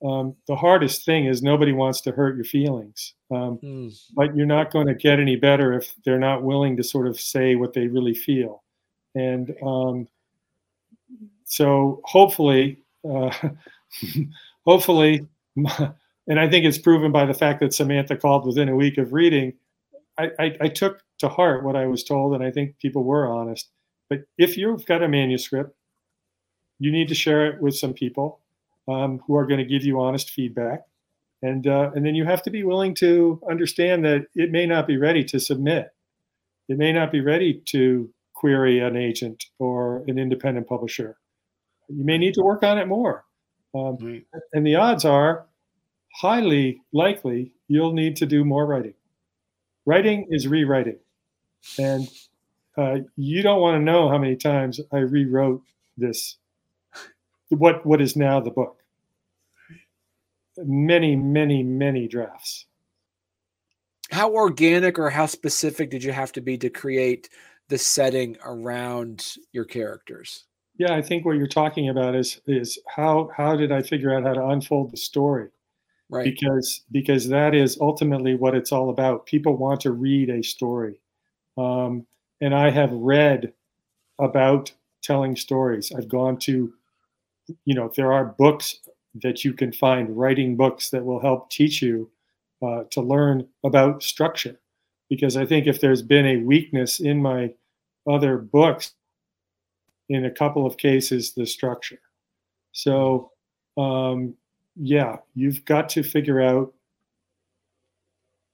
Um, 0.05 0.37
the 0.47 0.55
hardest 0.55 1.05
thing 1.05 1.27
is 1.27 1.43
nobody 1.43 1.73
wants 1.73 2.01
to 2.03 2.13
hurt 2.13 2.37
your 2.37 2.45
feelings, 2.45 3.15
um, 3.33 3.59
mm. 3.59 4.01
but 4.15 4.37
you're 4.37 4.47
not 4.47 4.71
going 4.71 4.87
to 4.87 4.95
get 4.95 5.19
any 5.19 5.35
better 5.35 5.73
if 5.73 5.93
they're 6.05 6.21
not 6.21 6.45
willing 6.45 6.77
to 6.77 6.85
sort 6.85 7.09
of 7.09 7.21
say 7.21 7.57
what 7.57 7.73
they 7.73 7.89
really 7.89 8.15
feel. 8.15 8.63
And 9.17 9.57
um, 9.61 10.09
so 11.45 12.01
hopefully, 12.05 12.79
uh, 13.09 13.33
hopefully, 14.65 15.27
and 15.57 16.39
I 16.39 16.49
think 16.49 16.65
it's 16.65 16.79
proven 16.79 17.11
by 17.11 17.27
the 17.27 17.35
fact 17.35 17.59
that 17.61 17.75
Samantha 17.75 18.17
called 18.17 18.47
within 18.47 18.69
a 18.69 18.77
week 18.77 18.99
of 18.99 19.13
reading. 19.13 19.55
I, 20.17 20.31
I, 20.39 20.57
I 20.61 20.69
took 20.69 21.03
to 21.19 21.29
heart 21.29 21.65
what 21.65 21.75
I 21.75 21.87
was 21.87 22.05
told, 22.05 22.35
and 22.35 22.45
I 22.45 22.53
think 22.53 22.79
people 22.79 23.03
were 23.03 23.27
honest. 23.27 23.69
But 24.09 24.21
if 24.37 24.57
you've 24.57 24.87
got 24.87 25.03
a 25.03 25.09
manuscript, 25.09 25.75
you 26.79 26.93
need 26.93 27.09
to 27.09 27.15
share 27.15 27.47
it 27.47 27.61
with 27.61 27.77
some 27.77 27.93
people 27.93 28.41
um, 28.88 29.20
who 29.27 29.37
are 29.37 29.46
going 29.46 29.59
to 29.59 29.64
give 29.64 29.85
you 29.85 30.01
honest 30.01 30.31
feedback, 30.31 30.83
and 31.42 31.66
uh, 31.66 31.90
and 31.94 32.05
then 32.05 32.14
you 32.14 32.24
have 32.24 32.42
to 32.42 32.51
be 32.51 32.62
willing 32.64 32.94
to 32.96 33.40
understand 33.48 34.05
that 34.05 34.27
it 34.35 34.51
may 34.51 34.66
not 34.66 34.87
be 34.87 34.96
ready 34.96 35.24
to 35.24 35.38
submit. 35.38 35.88
It 36.68 36.79
may 36.79 36.92
not 36.92 37.12
be 37.12 37.20
ready 37.20 37.62
to 37.66 38.11
query 38.35 38.81
an 38.81 38.96
agent 38.96 39.44
or 39.59 40.05
an 40.07 40.18
independent 40.18 40.68
publisher. 40.68 41.16
You 41.88 42.05
may 42.05 42.18
need 42.18 42.35
to 42.35 42.42
work 42.42 42.62
on 42.62 42.79
it 42.79 42.87
more, 42.87 43.24
um, 43.74 44.22
and 44.53 44.66
the 44.66 44.77
odds 44.77 45.05
are 45.05 45.46
highly 46.14 46.81
likely 46.92 47.53
you'll 47.68 47.92
need 47.92 48.16
to 48.16 48.27
do 48.27 48.44
more 48.44 48.66
writing. 48.66 48.94
Writing 49.87 50.27
is 50.31 50.48
rewriting. 50.48 50.98
And 51.79 52.09
uh, 52.77 52.98
you 53.16 53.42
don't 53.42 53.61
want 53.61 53.77
to 53.77 53.83
know 53.83 54.09
how 54.09 54.18
many 54.18 54.37
times 54.37 54.81
I 54.92 54.98
rewrote 54.98 55.62
this, 55.96 56.37
what 57.48 57.85
what 57.85 58.01
is 58.01 58.16
now 58.16 58.40
the 58.40 58.51
book. 58.51 58.78
Many, 60.64 61.16
many, 61.16 61.62
many 61.62 62.09
drafts. 62.09 62.66
How 64.11 64.33
organic 64.33 64.99
or 64.99 65.11
how 65.11 65.27
specific 65.27 65.90
did 65.90 66.03
you 66.03 66.12
have 66.12 66.33
to 66.33 66.40
be 66.40 66.57
to 66.59 66.71
create 66.71 67.29
the 67.68 67.79
setting 67.79 68.37
around 68.44 69.35
your 69.53 69.64
characters? 69.64 70.44
Yeah, 70.79 70.94
I 70.94 71.03
think 71.03 71.25
what 71.25 71.37
you're 71.37 71.47
talking 71.47 71.88
about 71.88 72.14
is 72.14 72.40
is 72.47 72.79
how 72.87 73.31
how 73.37 73.57
did 73.57 73.73
I 73.73 73.83
figure 73.83 74.14
out 74.14 74.23
how 74.23 74.33
to 74.35 74.47
unfold 74.47 74.92
the 74.92 74.97
story? 74.97 75.49
Right. 76.09 76.25
Because 76.25 76.83
because 76.90 77.29
that 77.29 77.55
is 77.55 77.79
ultimately 77.81 78.35
what 78.35 78.55
it's 78.55 78.73
all 78.73 78.90
about. 78.90 79.27
People 79.27 79.57
want 79.57 79.81
to 79.83 79.92
read 79.92 80.31
a 80.31 80.42
story. 80.42 81.01
Um, 81.59 82.07
and 82.40 82.55
I 82.55 82.71
have 82.71 82.92
read 82.92 83.53
about 84.18 84.73
telling 85.03 85.37
stories. 85.37 85.92
I've 85.97 86.09
gone 86.09 86.38
to, 86.40 86.73
you 87.64 87.75
know, 87.75 87.90
there 87.97 88.12
are 88.12 88.25
books 88.25 88.81
that 89.23 89.45
you 89.45 89.53
can 89.53 89.73
find, 89.73 90.17
writing 90.17 90.57
books 90.57 90.91
that 90.91 91.05
will 91.05 91.21
help 91.21 91.51
teach 91.51 91.83
you 91.83 92.11
uh, 92.63 92.85
to 92.91 93.01
learn 93.01 93.47
about 93.65 94.03
structure. 94.03 94.59
Because 95.09 95.37
I 95.37 95.47
think 95.47 95.67
if 95.67 95.81
there's 95.81 96.03
been 96.03 96.27
a 96.27 96.39
weakness 96.39 97.01
in 97.01 97.23
my 97.23 97.53
other 98.09 98.39
books, 98.39 98.93
in 100.09 100.25
a 100.25 100.31
couple 100.31 100.67
of 100.67 100.77
cases, 100.77 101.33
the 101.33 101.47
structure. 101.47 102.01
So, 102.73 103.33
um, 103.77 104.35
yeah, 104.77 105.17
you've 105.35 105.65
got 105.65 105.89
to 105.91 106.03
figure 106.03 106.41
out. 106.41 106.73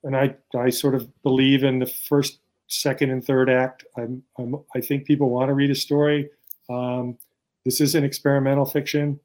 And 0.03 0.17
I, 0.17 0.35
I 0.57 0.71
sort 0.71 0.95
of 0.95 1.09
believe 1.23 1.65
in 1.65 1.79
the 1.79 1.87
first 1.87 2.39
second 2.67 3.11
and 3.11 3.25
third 3.25 3.49
act. 3.49 3.85
I'm, 3.97 4.23
I'm, 4.39 4.57
i 4.75 4.81
think 4.81 5.07
people 5.07 5.31
want 5.31 5.49
to 5.49 5.55
read 5.55 5.71
a 5.71 5.75
story. 5.75 6.29
Um, 6.69 7.17
this 7.65 7.81
is 7.81 7.95
an 7.95 8.05
experimental 8.05 8.67
fiction. 8.67 9.19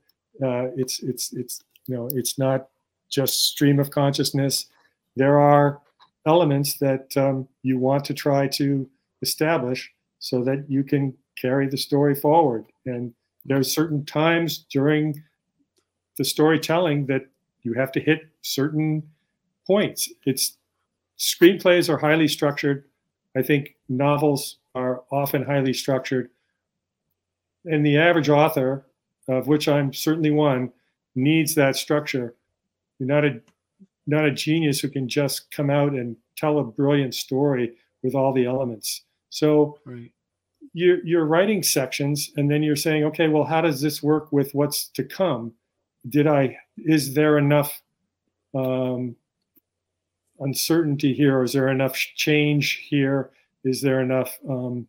Uh, 0.43 0.67
it's 0.75 0.99
it's 1.01 1.33
it's 1.33 1.63
you 1.87 1.95
know 1.95 2.09
it's 2.13 2.37
not 2.37 2.69
just 3.09 3.45
stream 3.45 3.79
of 3.79 3.91
consciousness. 3.91 4.67
There 5.15 5.39
are 5.39 5.81
elements 6.25 6.77
that 6.77 7.15
um, 7.17 7.47
you 7.63 7.77
want 7.77 8.05
to 8.05 8.13
try 8.13 8.47
to 8.47 8.89
establish 9.21 9.91
so 10.19 10.43
that 10.43 10.65
you 10.69 10.83
can 10.83 11.13
carry 11.37 11.67
the 11.67 11.77
story 11.77 12.15
forward. 12.15 12.65
And 12.85 13.13
there's 13.45 13.73
certain 13.73 14.05
times 14.05 14.65
during 14.69 15.23
the 16.17 16.25
storytelling 16.25 17.05
that 17.07 17.27
you 17.63 17.73
have 17.73 17.91
to 17.93 17.99
hit 17.99 18.27
certain 18.41 19.03
points. 19.65 20.11
It's 20.25 20.57
screenplays 21.17 21.89
are 21.89 21.97
highly 21.97 22.27
structured. 22.27 22.85
I 23.35 23.41
think 23.41 23.75
novels 23.87 24.57
are 24.75 25.03
often 25.11 25.43
highly 25.43 25.73
structured. 25.73 26.29
And 27.65 27.85
the 27.85 27.97
average 27.97 28.29
author, 28.29 28.85
of 29.29 29.47
which 29.47 29.67
I'm 29.67 29.93
certainly 29.93 30.31
one, 30.31 30.71
needs 31.15 31.55
that 31.55 31.75
structure. 31.75 32.35
You're 32.97 33.07
not 33.07 33.25
a 33.25 33.41
not 34.07 34.25
a 34.25 34.31
genius 34.31 34.79
who 34.79 34.89
can 34.89 35.07
just 35.07 35.51
come 35.51 35.69
out 35.69 35.93
and 35.93 36.17
tell 36.35 36.57
a 36.57 36.63
brilliant 36.63 37.13
story 37.13 37.75
with 38.01 38.15
all 38.15 38.33
the 38.33 38.45
elements. 38.45 39.03
So 39.29 39.77
right. 39.85 40.11
you're, 40.73 41.05
you're 41.05 41.25
writing 41.25 41.61
sections 41.61 42.31
and 42.35 42.49
then 42.49 42.63
you're 42.63 42.75
saying, 42.75 43.03
okay, 43.05 43.27
well, 43.27 43.43
how 43.43 43.61
does 43.61 43.81
this 43.81 44.01
work 44.01 44.31
with 44.31 44.55
what's 44.55 44.87
to 44.89 45.03
come? 45.03 45.53
Did 46.07 46.25
I, 46.25 46.57
is 46.77 47.13
there 47.13 47.37
enough 47.37 47.81
um, 48.55 49.15
uncertainty 50.39 51.13
here? 51.13 51.39
Or 51.39 51.43
is 51.43 51.53
there 51.53 51.67
enough 51.67 51.93
change 51.93 52.87
here? 52.89 53.29
Is 53.63 53.81
there 53.81 54.01
enough, 54.01 54.39
um, 54.49 54.87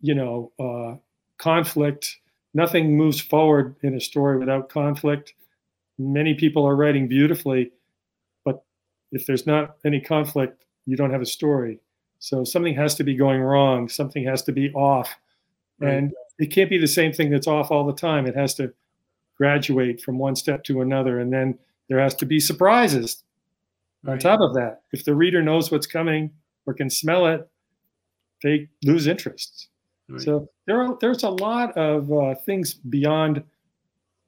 you 0.00 0.14
know, 0.14 0.52
uh, 0.60 0.96
conflict? 1.38 2.18
Nothing 2.54 2.96
moves 2.96 3.20
forward 3.20 3.76
in 3.82 3.94
a 3.94 4.00
story 4.00 4.38
without 4.38 4.68
conflict. 4.68 5.34
Many 5.98 6.34
people 6.34 6.66
are 6.66 6.76
writing 6.76 7.06
beautifully, 7.06 7.70
but 8.44 8.64
if 9.12 9.26
there's 9.26 9.46
not 9.46 9.76
any 9.84 10.00
conflict, 10.00 10.64
you 10.86 10.96
don't 10.96 11.12
have 11.12 11.22
a 11.22 11.26
story. 11.26 11.78
So 12.18 12.44
something 12.44 12.74
has 12.74 12.94
to 12.96 13.04
be 13.04 13.14
going 13.14 13.40
wrong. 13.40 13.88
Something 13.88 14.24
has 14.24 14.42
to 14.42 14.52
be 14.52 14.72
off. 14.72 15.14
Right. 15.78 15.94
And 15.94 16.12
it 16.38 16.46
can't 16.46 16.70
be 16.70 16.78
the 16.78 16.86
same 16.86 17.12
thing 17.12 17.30
that's 17.30 17.46
off 17.46 17.70
all 17.70 17.86
the 17.86 17.94
time. 17.94 18.26
It 18.26 18.36
has 18.36 18.54
to 18.54 18.72
graduate 19.36 20.02
from 20.02 20.18
one 20.18 20.36
step 20.36 20.64
to 20.64 20.82
another. 20.82 21.20
And 21.20 21.32
then 21.32 21.58
there 21.88 21.98
has 21.98 22.14
to 22.16 22.26
be 22.26 22.38
surprises 22.38 23.24
right. 24.02 24.12
on 24.12 24.18
top 24.18 24.40
of 24.40 24.54
that. 24.54 24.82
If 24.92 25.04
the 25.04 25.14
reader 25.14 25.42
knows 25.42 25.70
what's 25.70 25.86
coming 25.86 26.30
or 26.66 26.74
can 26.74 26.90
smell 26.90 27.26
it, 27.26 27.48
they 28.42 28.68
lose 28.84 29.06
interest. 29.06 29.68
Right. 30.10 30.20
So 30.20 30.48
there 30.66 30.82
are, 30.82 30.96
there's 31.00 31.22
a 31.22 31.30
lot 31.30 31.76
of 31.76 32.12
uh, 32.12 32.34
things 32.34 32.74
beyond 32.74 33.42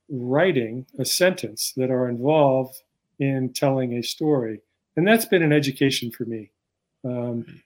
writing 0.09 0.87
a 0.99 1.05
sentence 1.05 1.73
that 1.77 1.91
are 1.91 2.09
involved 2.09 2.83
in 3.19 3.53
telling 3.53 3.95
a 3.95 4.03
story. 4.03 4.61
And 4.97 5.07
that's 5.07 5.25
been 5.25 5.43
an 5.43 5.53
education 5.53 6.11
for 6.11 6.25
me. 6.25 6.51
Um, 7.05 7.63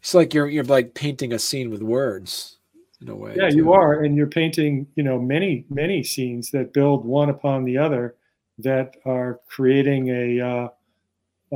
it's 0.00 0.14
like 0.14 0.34
you're 0.34 0.48
you're 0.48 0.64
like 0.64 0.94
painting 0.94 1.32
a 1.32 1.38
scene 1.38 1.70
with 1.70 1.82
words 1.82 2.58
in 3.00 3.08
a 3.08 3.14
way. 3.14 3.34
Yeah, 3.36 3.50
too. 3.50 3.56
you 3.56 3.72
are, 3.72 4.02
and 4.02 4.16
you're 4.16 4.26
painting 4.26 4.86
you 4.96 5.02
know 5.02 5.18
many 5.18 5.64
many 5.68 6.02
scenes 6.02 6.50
that 6.50 6.72
build 6.72 7.04
one 7.04 7.30
upon 7.30 7.64
the 7.64 7.78
other 7.78 8.14
that 8.58 8.96
are 9.04 9.40
creating 9.48 10.08
a 10.08 10.40
uh, 10.40 10.68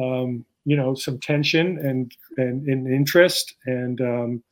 um, 0.00 0.44
you 0.68 0.76
know 0.76 0.94
some 0.94 1.18
tension 1.18 1.78
and 1.78 2.12
and, 2.36 2.66
and 2.68 2.86
interest 2.86 3.54
and 3.66 4.00
um, 4.00 4.42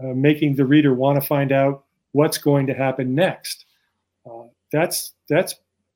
uh, 0.00 0.14
making 0.14 0.54
the 0.54 0.64
reader 0.64 0.94
want 0.94 1.20
to 1.20 1.26
find 1.26 1.50
out 1.50 1.84
what's 2.12 2.38
going 2.38 2.66
to 2.68 2.74
happen 2.74 3.14
next. 3.14 3.64
Uh, 4.24 4.44
that's 4.72 5.14
that's 5.28 5.54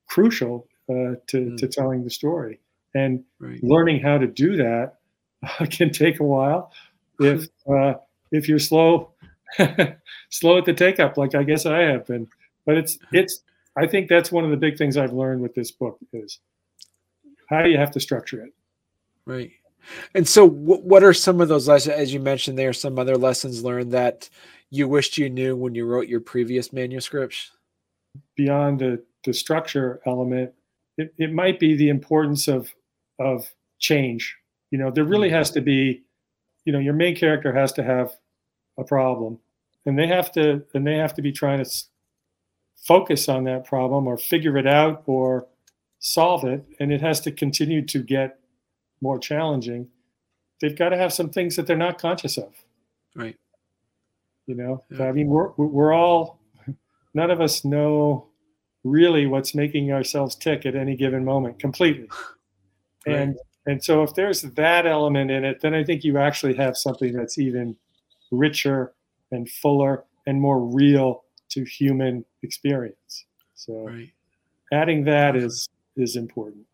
crucial 0.09 0.67
uh, 0.89 1.15
to, 1.27 1.37
mm. 1.37 1.57
to 1.57 1.67
telling 1.67 2.03
the 2.03 2.09
story 2.09 2.59
and 2.93 3.23
right. 3.39 3.63
learning 3.63 4.01
how 4.01 4.17
to 4.17 4.27
do 4.27 4.57
that 4.57 4.95
can 5.69 5.91
take 5.91 6.19
a 6.19 6.23
while 6.23 6.71
if 7.19 7.47
uh, 7.73 7.93
if 8.31 8.49
you're 8.49 8.59
slow 8.59 9.11
slow 10.29 10.57
at 10.57 10.65
the 10.65 10.73
take 10.73 10.99
up 10.99 11.17
like 11.17 11.35
i 11.35 11.43
guess 11.43 11.65
i 11.65 11.79
have 11.79 12.05
been 12.05 12.27
but 12.65 12.77
it's 12.77 12.97
it's 13.11 13.41
i 13.77 13.87
think 13.87 14.09
that's 14.09 14.31
one 14.31 14.43
of 14.43 14.51
the 14.51 14.57
big 14.57 14.77
things 14.77 14.97
i've 14.97 15.13
learned 15.13 15.41
with 15.41 15.53
this 15.55 15.71
book 15.71 15.97
is 16.11 16.39
how 17.49 17.61
do 17.61 17.69
you 17.69 17.77
have 17.77 17.91
to 17.91 17.99
structure 17.99 18.43
it 18.43 18.51
right. 19.25 19.51
And 20.15 20.27
so 20.27 20.45
what 20.45 20.83
what 20.83 21.03
are 21.03 21.13
some 21.13 21.41
of 21.41 21.49
those 21.49 21.67
lessons 21.67 21.95
as 21.95 22.13
you 22.13 22.19
mentioned 22.19 22.57
there 22.57 22.73
some 22.73 22.97
other 22.97 23.17
lessons 23.17 23.63
learned 23.63 23.91
that 23.91 24.29
you 24.69 24.87
wished 24.87 25.17
you 25.17 25.29
knew 25.29 25.55
when 25.55 25.75
you 25.75 25.85
wrote 25.85 26.07
your 26.07 26.21
previous 26.21 26.71
manuscripts? 26.71 27.51
Beyond 28.35 28.79
the, 28.79 29.03
the 29.25 29.33
structure 29.33 30.01
element 30.05 30.53
it, 30.97 31.13
it 31.17 31.33
might 31.33 31.59
be 31.59 31.75
the 31.75 31.89
importance 31.89 32.47
of 32.47 32.73
of 33.19 33.53
change. 33.79 34.35
You 34.71 34.79
know 34.79 34.89
there 34.89 35.03
really 35.03 35.29
has 35.29 35.51
to 35.51 35.61
be 35.61 36.03
you 36.65 36.71
know 36.71 36.79
your 36.79 36.93
main 36.93 37.15
character 37.15 37.53
has 37.53 37.73
to 37.73 37.83
have 37.83 38.13
a 38.77 38.83
problem 38.83 39.39
and 39.85 39.97
they 39.97 40.07
have 40.07 40.31
to 40.33 40.63
and 40.73 40.85
they 40.85 40.95
have 40.95 41.13
to 41.15 41.21
be 41.21 41.31
trying 41.31 41.63
to 41.63 41.69
focus 42.75 43.29
on 43.29 43.43
that 43.45 43.65
problem 43.65 44.07
or 44.07 44.17
figure 44.17 44.57
it 44.57 44.67
out 44.67 45.03
or 45.05 45.47
solve 45.99 46.43
it 46.43 46.65
and 46.79 46.91
it 46.91 47.01
has 47.01 47.19
to 47.21 47.31
continue 47.31 47.81
to 47.81 47.99
get 47.99 48.39
more 49.03 49.19
challenging 49.19 49.87
they've 50.61 50.77
got 50.77 50.89
to 50.89 50.97
have 50.97 51.13
some 51.13 51.29
things 51.29 51.55
that 51.55 51.67
they're 51.67 51.77
not 51.77 51.99
conscious 51.99 52.37
of 52.37 52.53
right 53.15 53.37
you 54.47 54.55
know 54.55 54.83
yeah. 54.89 55.05
i 55.05 55.11
mean 55.11 55.27
we're 55.27 55.49
we're 55.57 55.93
all 55.93 56.39
none 57.13 57.29
of 57.29 57.39
us 57.39 57.63
know 57.63 58.27
really 58.83 59.25
what's 59.25 59.55
making 59.55 59.91
ourselves 59.91 60.35
tick 60.35 60.65
at 60.65 60.75
any 60.75 60.95
given 60.95 61.23
moment 61.23 61.59
completely. 61.59 62.09
Right. 63.05 63.17
And 63.17 63.37
and 63.65 63.83
so 63.83 64.01
if 64.03 64.15
there's 64.15 64.43
that 64.43 64.87
element 64.87 65.29
in 65.29 65.43
it, 65.43 65.59
then 65.59 65.73
I 65.73 65.83
think 65.83 66.05
you 66.05 66.17
actually 66.17 66.53
have 66.53 66.77
something 66.77 67.11
that's 67.11 67.37
even 67.37 67.75
richer 68.31 68.93
and 69.33 69.49
fuller 69.49 70.05
and 70.25 70.39
more 70.39 70.61
real 70.61 71.25
to 71.49 71.65
human 71.65 72.23
experience. 72.43 73.25
So 73.55 73.87
right. 73.87 74.09
adding 74.71 75.03
that 75.03 75.35
is 75.35 75.67
is 75.97 76.15
important. 76.15 76.65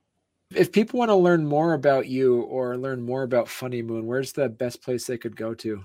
If 0.55 0.71
people 0.71 0.97
want 0.97 1.09
to 1.09 1.15
learn 1.15 1.45
more 1.45 1.73
about 1.73 2.07
you 2.07 2.41
or 2.41 2.75
learn 2.75 3.01
more 3.01 3.23
about 3.23 3.47
Funny 3.47 3.81
Moon, 3.81 4.07
where's 4.07 4.31
the 4.31 4.49
best 4.49 4.81
place 4.81 5.05
they 5.05 5.17
could 5.17 5.35
go 5.35 5.53
to? 5.55 5.83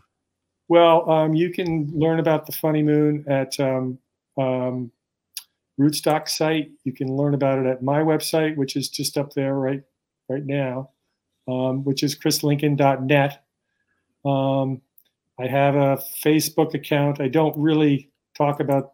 Well, 0.69 1.09
um, 1.11 1.35
you 1.35 1.51
can 1.51 1.91
learn 1.95 2.19
about 2.19 2.47
the 2.47 2.53
Funny 2.53 2.83
Moon 2.83 3.25
at 3.29 3.59
um, 3.61 3.99
um, 4.39 4.91
rootstock 5.79 6.29
site. 6.29 6.71
You 6.85 6.93
can 6.93 7.15
learn 7.15 7.35
about 7.35 7.59
it 7.59 7.67
at 7.67 7.83
my 7.83 8.01
website, 8.01 8.57
which 8.57 8.77
is 8.77 8.89
just 8.89 9.19
up 9.19 9.35
there 9.35 9.55
right 9.55 9.83
right 10.31 10.45
now, 10.45 10.91
um, 11.47 11.85
which 11.85 12.03
is 12.03 12.19
chrislincoln.net. 12.19 13.45
Um, 14.25 14.81
I 15.39 15.47
have 15.47 15.75
a 15.75 16.03
Facebook 16.25 16.73
account. 16.73 17.21
I 17.21 17.29
don't 17.29 17.57
really 17.59 18.11
talk 18.37 18.61
about. 18.61 18.93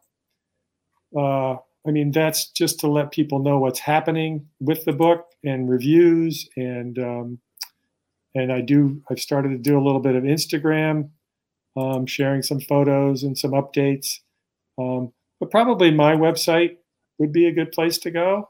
Uh, 1.17 1.57
I 1.87 1.91
mean, 1.91 2.11
that's 2.11 2.51
just 2.51 2.81
to 2.81 2.89
let 2.89 3.11
people 3.11 3.39
know 3.39 3.59
what's 3.59 3.79
happening 3.79 4.47
with 4.61 4.85
the 4.85 4.93
book 4.93 5.27
and 5.43 5.69
reviews 5.69 6.49
and 6.57 6.99
um, 6.99 7.39
and 8.35 8.53
I 8.53 8.61
do. 8.61 9.03
I've 9.11 9.21
started 9.21 9.51
to 9.51 9.59
do 9.59 9.79
a 9.79 9.83
little 9.83 10.01
bit 10.01 10.15
of 10.15 10.25
Instagram, 10.25 11.11
um, 11.77 12.07
sharing 12.07 12.43
some 12.43 12.61
photos 12.61 13.23
and 13.23 13.37
some 13.37 13.53
updates. 13.53 14.19
Um, 14.79 15.13
but 15.41 15.51
probably 15.51 15.91
my 15.91 16.15
website 16.15 16.77
would 17.19 17.33
be 17.33 17.47
a 17.47 17.53
good 17.53 17.73
place 17.73 17.99
to 17.99 18.11
go. 18.11 18.49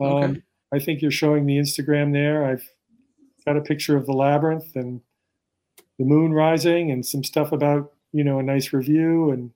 Um, 0.00 0.08
okay. 0.08 0.42
I 0.72 0.78
think 0.80 1.00
you're 1.00 1.10
showing 1.10 1.46
the 1.46 1.56
Instagram 1.56 2.12
there. 2.12 2.44
I've 2.44 2.68
got 3.46 3.56
a 3.56 3.62
picture 3.62 3.96
of 3.96 4.06
the 4.06 4.12
labyrinth 4.12 4.74
and 4.74 5.00
the 5.98 6.04
moon 6.04 6.32
rising 6.32 6.90
and 6.90 7.06
some 7.06 7.22
stuff 7.22 7.52
about 7.52 7.92
you 8.12 8.24
know 8.24 8.38
a 8.38 8.42
nice 8.42 8.72
review 8.72 9.30
and 9.30 9.52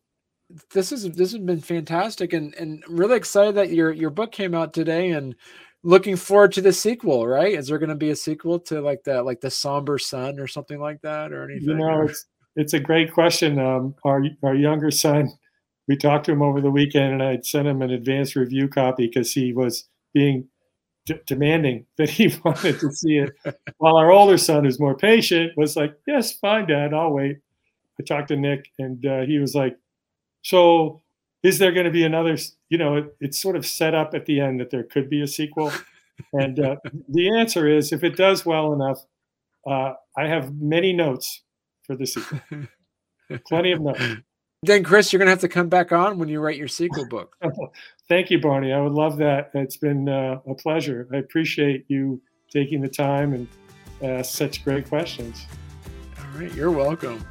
this 0.73 0.93
is 0.93 1.05
this 1.13 1.33
has 1.33 1.41
been 1.41 1.61
fantastic 1.61 2.33
and 2.33 2.55
and 2.55 2.83
really 2.89 3.17
excited 3.17 3.55
that 3.55 3.71
your 3.71 3.93
your 3.93 4.11
book 4.11 4.33
came 4.33 4.55
out 4.55 4.73
today 4.73 5.11
and 5.11 5.35
looking 5.83 6.17
forward 6.17 6.53
to 6.53 6.61
the 6.61 6.73
sequel 6.73 7.27
right 7.27 7.55
is 7.55 7.69
there 7.69 7.79
going 7.79 7.89
to 7.89 7.95
be 7.95 8.11
a 8.11 8.17
sequel 8.17 8.59
to 8.59 8.81
like 8.81 9.05
that 9.05 9.25
like 9.25 9.41
the 9.41 9.51
somber 9.51 9.99
sun 9.99 10.41
or 10.41 10.47
something 10.47 10.81
like 10.81 11.01
that 11.03 11.33
or 11.33 11.45
anything 11.45 11.69
you 11.69 11.75
know 11.75 12.03
it's 12.03 12.27
it's 12.57 12.73
a 12.73 12.81
great 12.81 13.13
question 13.13 13.59
um 13.59 13.95
our 14.05 14.25
our 14.43 14.55
younger 14.55 14.91
son 14.91 15.31
we 15.89 15.97
talked 15.97 16.27
to 16.27 16.33
him 16.33 16.43
over 16.43 16.61
the 16.61 16.71
weekend, 16.71 17.15
and 17.15 17.23
I 17.23 17.39
sent 17.43 17.67
him 17.67 17.83
an 17.83 17.91
advanced 17.91 18.37
review 18.37 18.69
copy 18.69 19.07
because 19.07 19.33
he 19.33 19.55
was 19.55 19.89
being 20.13 20.47
d- 21.07 21.19
demanding 21.27 21.87
that 21.97 22.11
he 22.11 22.33
wanted 22.45 22.79
to 22.81 22.93
see 22.93 23.17
it. 23.17 23.31
While 23.79 23.97
our 23.97 24.13
older 24.13 24.39
son, 24.39 24.65
who's 24.65 24.79
more 24.79 24.97
patient, 24.97 25.53
was 25.57 25.75
like, 25.75 25.95
"Yes, 26.07 26.33
fine, 26.35 26.67
Dad, 26.69 26.95
I'll 26.95 27.11
wait." 27.11 27.39
I 27.99 28.05
talked 28.05 28.29
to 28.29 28.37
Nick, 28.37 28.67
and 28.79 29.05
uh, 29.05 29.23
he 29.23 29.39
was 29.39 29.57
like, 29.57 29.77
"So, 30.43 31.03
is 31.43 31.59
there 31.59 31.73
going 31.73 31.87
to 31.87 31.93
be 31.93 32.05
another?" 32.05 32.37
You 32.69 32.79
know, 32.79 32.97
it, 32.97 33.17
it's 33.21 33.39
sort 33.39 33.57
of 33.57 33.67
set 33.67 33.95
up 33.95 34.15
at 34.15 34.27
the 34.27 34.41
end 34.41 34.61
that 34.61 34.71
there 34.71 34.85
could 34.85 35.09
be 35.09 35.23
a 35.23 35.27
sequel, 35.27 35.73
and 36.33 36.59
uh, 36.61 36.77
the 37.09 37.31
answer 37.37 37.69
is, 37.69 37.93
if 37.93 38.05
it 38.05 38.17
does 38.17 38.47
well 38.47 38.73
enough, 38.73 39.05
uh, 39.67 39.95
I 40.17 40.27
have 40.27 40.55
many 40.55 40.93
notes 40.93 41.43
for 41.85 41.97
the 41.97 42.07
sequel. 42.07 42.41
Plenty 43.47 43.73
of 43.73 43.81
notes. 43.81 44.01
Then, 44.63 44.83
Chris, 44.83 45.13
you're 45.13 45.19
going 45.19 45.27
to 45.27 45.31
have 45.31 45.41
to 45.41 45.49
come 45.49 45.69
back 45.69 45.93
on 45.93 46.19
when 46.19 46.29
you 46.29 46.41
write 46.41 46.57
your 46.57 46.69
sequel 46.69 47.07
book. 47.07 47.37
Thank 48.09 48.31
you, 48.31 48.41
Barney. 48.41 48.73
I 48.73 48.81
would 48.81 48.93
love 48.93 49.17
that. 49.19 49.51
It's 49.55 49.77
been 49.77 50.09
uh, 50.09 50.41
a 50.49 50.55
pleasure. 50.55 51.07
I 51.13 51.19
appreciate 51.19 51.85
you 51.89 52.21
taking 52.51 52.81
the 52.81 52.89
time 52.89 53.35
and 53.35 53.47
ask 54.03 54.37
such 54.37 54.65
great 54.65 54.89
questions. 54.89 55.47
All 56.19 56.41
right. 56.41 56.53
You're 56.55 56.73
welcome. 56.73 57.25